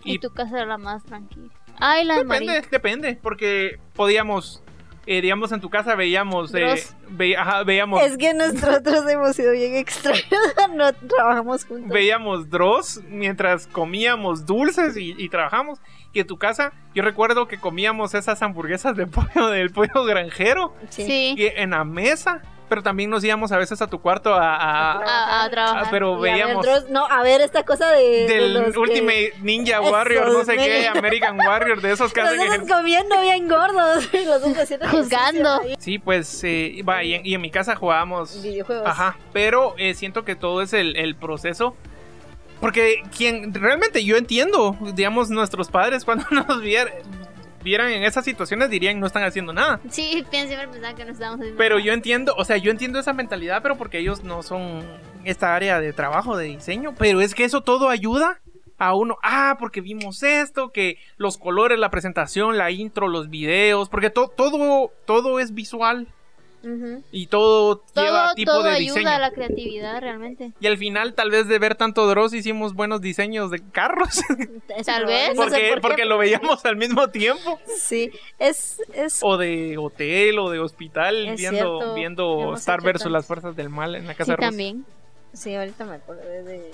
[0.03, 1.53] Y, Y- tu casa era la más tranquila.
[1.79, 3.19] Ay, la de Depende, depende.
[3.21, 4.61] Porque podíamos
[5.05, 6.95] eh, digamos, en tu casa veíamos, eh, Dross.
[7.09, 10.23] ve- ajá, veíamos, Es que nosotros hemos sido bien extraños.
[10.75, 11.89] no trabajamos juntos.
[11.89, 15.79] veíamos Dross mientras comíamos dulces y, y trabajamos.
[16.13, 20.75] Y en tu casa, yo recuerdo que comíamos esas hamburguesas de pollo del pollo granjero
[20.89, 21.33] Sí.
[21.35, 24.91] y en la mesa, pero también nos íbamos a veces a tu cuarto a, a-
[24.93, 25.85] A, a trabajar.
[25.85, 28.27] a- pero Y a ver, veíamos Dross- no, a ver esta cosa de.
[28.27, 30.87] de del los que- Ultimate Ninja Esos, Warrior, no sé qué.
[30.87, 32.75] American Warrior, de esos que hacen Nosotros ejercicio.
[32.77, 34.09] comiendo bien gordos.
[34.13, 35.61] los Juzgando.
[35.79, 38.87] Sí, pues, eh, va, y en, y en mi casa jugábamos Videojuegos.
[38.87, 41.75] Ajá, pero eh, siento que todo es el, el proceso.
[42.59, 46.91] Porque quien realmente yo entiendo, digamos, nuestros padres cuando nos vier-
[47.63, 49.79] vieran en esas situaciones dirían no están haciendo nada.
[49.89, 51.85] Sí, pienso siempre pensaba que no estábamos haciendo Pero nada.
[51.85, 54.83] yo entiendo, o sea, yo entiendo esa mentalidad, pero porque ellos no son
[55.25, 56.95] esta área de trabajo, de diseño.
[56.97, 58.39] Pero es que eso todo ayuda
[58.77, 59.17] a uno.
[59.23, 64.29] Ah, porque vimos esto, que los colores, la presentación, la intro, los videos, porque to-
[64.29, 66.07] todo, todo es visual
[67.11, 69.09] Y todo, lleva todo, tipo todo de ayuda diseño.
[69.09, 70.51] a la creatividad realmente.
[70.59, 74.21] Y al final, tal vez de ver tanto Dross, hicimos buenos diseños de carros.
[74.85, 75.35] Tal vez.
[75.35, 77.59] no sé porque por porque lo veíamos al mismo tiempo.
[77.77, 78.81] Sí, es.
[78.93, 83.25] es O de hotel o de hospital, Es viendo, cierto, viendo hemos Star versus las
[83.25, 84.45] fuerzas del mal en la Sí, casa de Ross.
[84.47, 84.85] también.
[85.33, 86.71] Sí, ahorita me acordé de.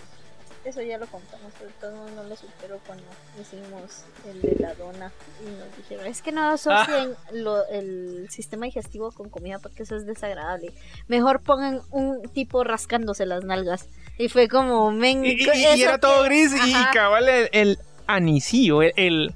[0.66, 3.04] Eso ya lo contamos, pero todo no lo supero cuando
[3.40, 7.30] hicimos el de la dona y nos dijeron: Es que no asocien Ah.
[7.32, 10.74] lo- el sistema digestivo con comida porque eso es desagradable.
[11.08, 13.88] Mejor pongan un tipo rascándose las nalgas.
[14.18, 15.24] Y fue como, men.
[15.24, 19.34] Y, y- y eso era todo gris y cabal el, el el, el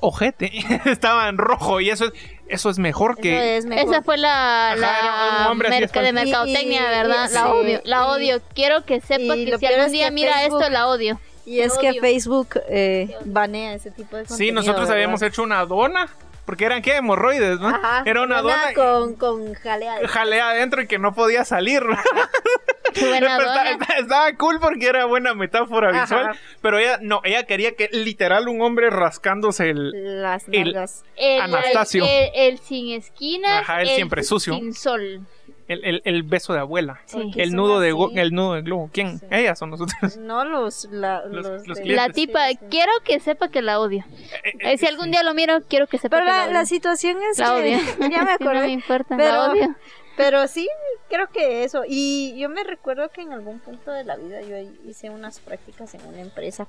[0.00, 0.50] ojete,
[0.86, 2.12] estaba en rojo y eso es,
[2.48, 3.56] eso es mejor Eso que...
[3.58, 3.92] es mejor.
[3.92, 7.28] Esa fue la, Ajá, la merca de mercadotecnia, Y- ¿verdad?
[7.30, 8.42] y- la sí, odio, la y- odio.
[8.54, 11.20] Quiero que sepa que si algún es día que mira Facebook- esto, la odio.
[11.46, 11.94] Y es que.
[12.00, 14.36] Facebook eh, banea ese tipo de contenido.
[14.36, 14.94] Sí, nosotros ¿verdad?
[14.96, 16.08] habíamos hecho una dona,
[16.44, 17.68] porque eran qué, hemorroides, ¿no?
[17.68, 19.98] Ajá, Era una dona con, con jalea.
[20.00, 21.82] de- jalea adentro y que no podía salir.
[23.08, 23.70] Buena dona.
[23.98, 26.00] estaba cool porque era buena metáfora Ajá.
[26.02, 26.38] visual.
[26.62, 30.22] Pero ella no, ella quería que literal un hombre rascándose el.
[30.22, 31.04] Las El- nalgas.
[31.16, 32.04] El, Anastasio.
[32.04, 33.62] El, el sin esquinas.
[33.62, 34.54] Ajá, el siempre sucio.
[34.54, 35.20] Sin sol.
[35.68, 37.00] El, el- el beso de abuela.
[37.04, 37.30] Sí.
[37.36, 38.88] El nudo de el nudo de globo.
[38.90, 39.18] ¿Quién?
[39.18, 39.26] Sí.
[39.30, 40.16] Ellas son nosotros.
[40.16, 42.06] No los, la- Los- los, los de- clientes.
[42.08, 42.66] La tipa, Sí, sí.
[42.70, 44.02] quiero que sepa que la odio.
[44.44, 46.52] Eh, Eh, si algún día lo miro, quiero que sepa Pero que la, la, odio.
[46.54, 47.78] la situación es La que odio.
[48.10, 49.74] ya me Sí, no me importa, Pero- la odio.
[50.16, 50.66] Pero sí,
[51.08, 51.82] creo que eso.
[51.86, 54.56] Y yo me recuerdo que en algún punto de la vida yo
[54.88, 56.66] hice unas prácticas en una empresa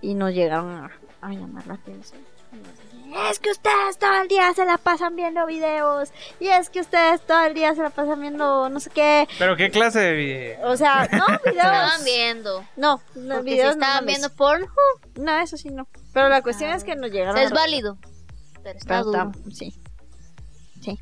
[0.00, 0.90] y nos llegaron a,
[1.20, 2.20] a llamar la atención.
[2.52, 6.10] Decían, Es que ustedes todo el día se la pasan viendo videos.
[6.40, 9.28] Y es que ustedes todo el día se la pasan viendo no sé qué.
[9.38, 10.68] Pero qué clase de video.
[10.70, 11.56] O sea, no, videos.
[11.56, 12.64] Estaban viendo.
[12.76, 14.66] No, no videos si estaban no viendo porno,
[15.16, 15.86] No, eso sí no.
[16.14, 17.98] Pero la cuestión es que nos llegaron es a- válido.
[18.62, 19.30] Pero está Pero duro.
[19.34, 19.74] está- sí.
[20.82, 20.98] Sí.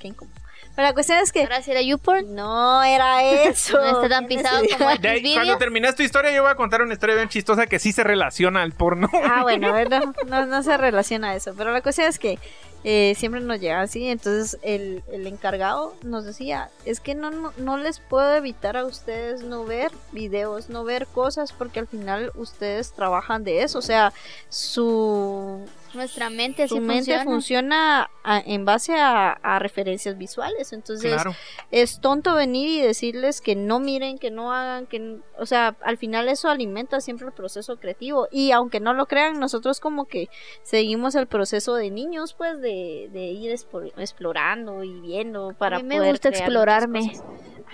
[0.00, 0.37] Qué incómodo.
[0.78, 3.76] Pero la cuestión es que Ahora si era YouPorn, no era eso.
[3.80, 5.34] no está tan ¿Quién pisado como De ahí, Xvideos.
[5.34, 8.04] cuando termines tu historia, yo voy a contar una historia bien chistosa que sí se
[8.04, 9.10] relaciona al porno.
[9.12, 11.52] Ah, bueno, a ver, no, no, no se relaciona a eso.
[11.58, 12.38] Pero la cuestión es que
[12.84, 14.06] eh, siempre nos llega así.
[14.06, 18.84] Entonces el, el encargado nos decía, es que no, no, no les puedo evitar a
[18.84, 23.80] ustedes no ver videos, no ver cosas, porque al final ustedes trabajan de eso.
[23.80, 24.12] O sea,
[24.48, 25.60] su,
[25.94, 27.24] Nuestra mente así su mente funciona.
[27.24, 30.72] funciona a- en base a, a referencias visuales.
[30.72, 31.34] Entonces Claro.
[31.70, 35.96] es tonto venir y decirles que no miren, que no hagan, que, o sea, al
[35.96, 40.28] final eso alimenta siempre el proceso creativo y aunque no lo crean, nosotros como que
[40.62, 43.50] seguimos el proceso de niños, pues de, de ir
[43.96, 47.00] explorando y viendo para A mí me poder gusta crear explorarme.
[47.10, 47.24] cosas.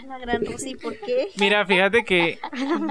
[0.06, 1.28] La gran Rosy, ¿por qué?
[1.38, 2.38] Mira, fíjate que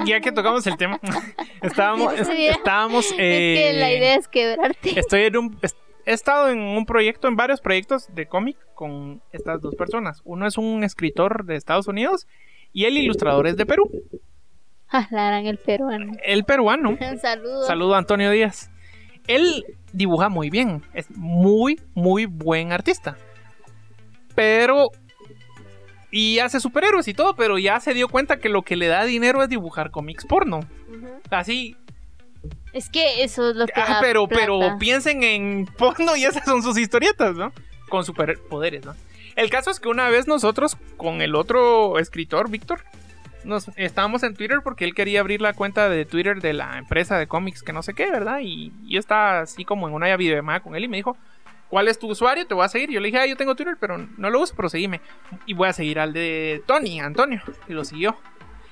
[0.06, 1.00] ya que tocamos el tema,
[1.62, 2.48] estábamos, Sí.
[2.48, 5.00] estábamos, Es que eh, la idea es quebrarte.
[5.00, 5.60] Estoy en un.
[6.06, 10.22] He estado en un proyecto, en varios proyectos de cómic con estas dos personas.
[10.26, 12.28] Uno es un escritor de Estados Unidos
[12.74, 13.90] y el ilustrador es de Perú.
[14.90, 16.12] Ah, la harán el peruano.
[16.26, 16.90] El peruano.
[17.12, 17.64] Un saludo.
[17.66, 18.70] Saludo a Antonio Díaz.
[19.28, 19.64] Él
[19.94, 20.84] dibuja muy bien.
[20.94, 23.16] Es muy, muy buen artista.
[24.36, 24.90] Pero.
[26.16, 29.04] Y hace superhéroes y todo, pero ya se dio cuenta que lo que le da
[29.04, 30.60] dinero es dibujar cómics porno.
[31.32, 31.76] Así,
[32.72, 34.46] Es que eso es lo que Ah, da pero, plata.
[34.46, 37.52] pero piensen en porno y esas son sus historietas, ¿no?
[37.90, 38.94] Con superpoderes, ¿no?
[39.36, 42.82] El caso es que una vez nosotros, con el otro escritor, Víctor,
[43.44, 47.18] nos estábamos en Twitter porque él quería abrir la cuenta de Twitter de la empresa
[47.18, 48.40] de cómics que no sé qué, ¿verdad?
[48.44, 51.18] Y yo estaba así como en una videollamada con él y me dijo,
[51.74, 52.46] ¿cuál es tu usuario?
[52.46, 52.92] Te voy a seguir.
[52.92, 55.02] Yo le dije, ah, yo tengo Twitter, pero no lo uso, pero seguime.
[55.48, 57.42] Y voy a seguir al de Tony, Antonio.
[57.68, 58.16] Y lo siguió.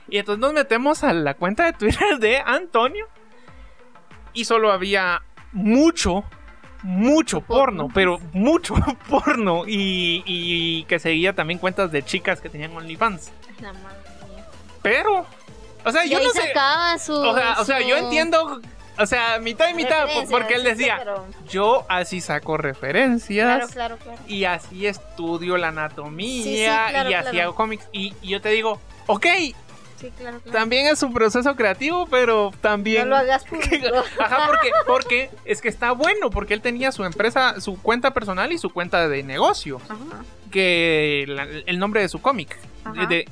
[0.07, 3.07] Y entonces nos metemos a la cuenta de Twitter de Antonio.
[4.33, 6.23] Y solo había mucho
[6.83, 8.75] mucho porno, pero mucho
[9.09, 9.63] porno.
[9.67, 13.31] Y, y que seguía también cuentas de chicas que tenían OnlyFans.
[13.61, 13.97] La madre
[14.31, 14.45] mía.
[14.83, 15.25] Pero,
[15.83, 16.41] o sea, yo no sé.
[16.49, 17.13] sacaba su.
[17.13, 18.61] O sea, o sea, su- yo entiendo.
[18.99, 23.45] O sea, mitad y mitad, porque él decía, pero- yo así saco referencias.
[23.45, 24.19] Claro, claro, claro.
[24.27, 27.87] y así estudio la anatomía Sí, sí, claro, y así hago cómics.
[27.91, 29.25] Y, y yo te digo, ok,
[29.99, 30.11] Sí,
[30.51, 33.03] también es un proceso creativo, pero también...
[33.03, 33.85] No lo hagas público.
[34.19, 38.51] Ajá, porque, porque es que está bueno, porque él tenía su empresa, su cuenta personal
[38.51, 40.23] y su cuenta de negocio, Ajá.
[40.49, 42.57] que la- el nombre de su cómic.
[43.09, 43.27] De-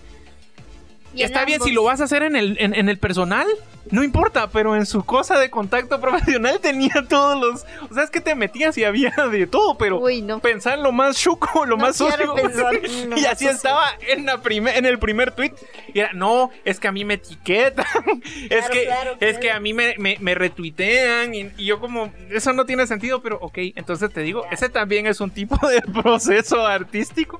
[1.14, 3.48] Y está bien, si lo vas a hacer en el, en, en el personal,
[3.92, 7.66] no importa, pero en su cosa de contacto profesional tenía todos los...
[7.90, 10.00] O sea, es que te metías y había de todo, pero...
[10.00, 10.40] Uy, no.
[10.40, 12.36] Pensar en lo más chuco, lo No más sucio.
[13.16, 15.54] y así estaba en, la primer, en el primer tweet.
[15.94, 17.86] Y era, no, es que a mí me etiquetan.
[18.50, 21.34] es, Claro, que, claro, es que a mí me, me, me retuitean.
[21.34, 23.58] Y, y yo como, eso no tiene sentido, pero ok.
[23.76, 27.40] Entonces te digo, ese también es un tipo de proceso artístico.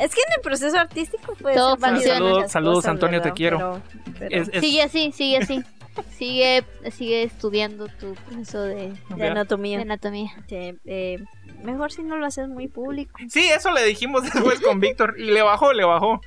[0.00, 2.48] Es que en el proceso artístico puede Todo ser funciona.
[2.48, 3.58] Saludos- Antonio, te quiero.
[3.58, 3.82] Pero-
[4.18, 5.62] pero- Es- es- Sigue así, sigue así.
[6.18, 9.80] sigue, sigue estudiando tu proceso de, de de anatomía.
[9.80, 10.30] anatomía.
[10.48, 11.18] Sí, eh,
[11.62, 13.18] mejor si no lo haces muy público.
[13.28, 15.16] Sí, eso le dijimos después con Víctor.
[15.18, 16.20] Y le bajó, le bajó.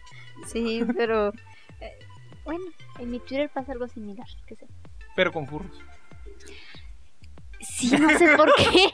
[0.47, 1.32] Sí, pero
[2.45, 2.65] Bueno,
[2.99, 4.28] en mi Twitter pasa algo similar.
[4.45, 4.67] que sé.
[5.15, 5.71] Pero con furros.
[7.76, 8.91] Sí, no sé por qué.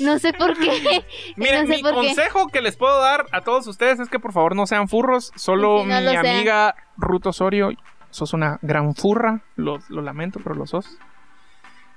[0.00, 1.04] No sé por qué.
[1.36, 2.06] Miren, No sé mi por qué.
[2.08, 5.32] consejo que les puedo dar a todos ustedes es que por favor no sean furros.
[5.36, 6.26] Solo Y si no mi sean.
[6.26, 7.70] amiga Ruth Osorio,
[8.10, 9.42] sos una gran furra.
[9.56, 10.98] Lo, lo lamento, pero lo sos.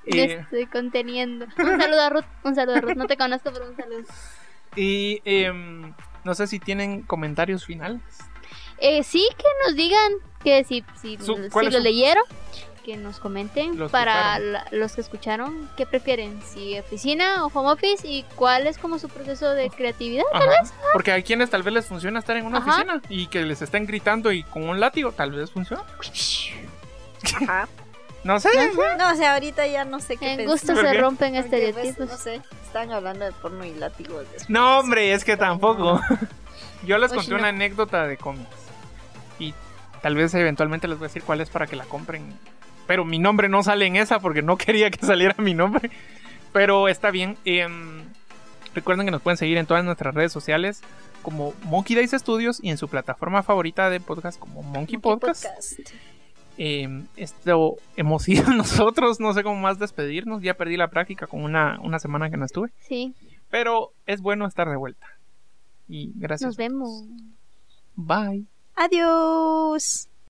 [0.05, 1.45] Me Eh, estoy conteniendo.
[1.57, 2.25] Un saludo a Ruth.
[2.43, 2.95] Un saludo a Ruth.
[2.95, 4.03] No te conozco, pero un saludo.
[4.75, 5.93] y em,
[6.23, 8.01] no sé si tienen comentarios finales.
[8.77, 10.11] Eh, sí, que nos digan
[10.43, 12.23] que si, si, si ¿cuál es lo su- leyeron,
[12.83, 16.41] que nos comenten para la- los que escucharon, ¿qué prefieren?
[16.43, 18.07] ¿Si oficina o home office?
[18.07, 20.23] ¿Y cuál es como su proceso de creatividad?
[20.33, 20.45] Ajá,
[20.91, 22.71] Porque hay quienes tal vez les funciona estar en una Ajá.
[22.71, 25.83] oficina y que les estén gritando y con un látigo, tal vez funciona.
[27.41, 27.67] ajá.
[28.23, 28.49] No sé.
[28.97, 32.07] No, o sea, ahorita ya no sé qué En gusto ¿Por se rompen pues, estereotipos.
[32.07, 34.21] no sé, están hablando de porno y látigos.
[34.21, 34.49] después.
[34.49, 35.99] No, hombre, es que tampoco.
[36.85, 38.47] Yo les Uy, conté una anécdota de cómics.
[39.39, 39.53] Y
[40.01, 42.37] tal vez eventualmente les voy a decir cuál es para que la compren.
[42.87, 45.89] Pero mi nombre no sale en esa porque no quería que saliera mi nombre.
[46.51, 47.37] Pero está bien.
[47.45, 48.03] Em,
[48.75, 50.81] recuerden que nos pueden seguir en todas nuestras redes sociales
[51.21, 55.45] como Monkey Dice Studios y en su plataforma favorita de podcast como Monkey, Monkey Podcast.
[56.57, 60.41] Em, esto hemos ido nosotros, no sé cómo más despedirnos.
[60.43, 62.71] Ya perdí la práctica con una, una semana que no estuve.
[62.79, 63.15] Sí,
[63.49, 65.07] Pero es bueno estar de vuelta.
[65.87, 66.47] Y gracias.
[66.47, 67.05] nos vemos.
[67.95, 68.45] Bye.
[68.75, 70.09] Adiós.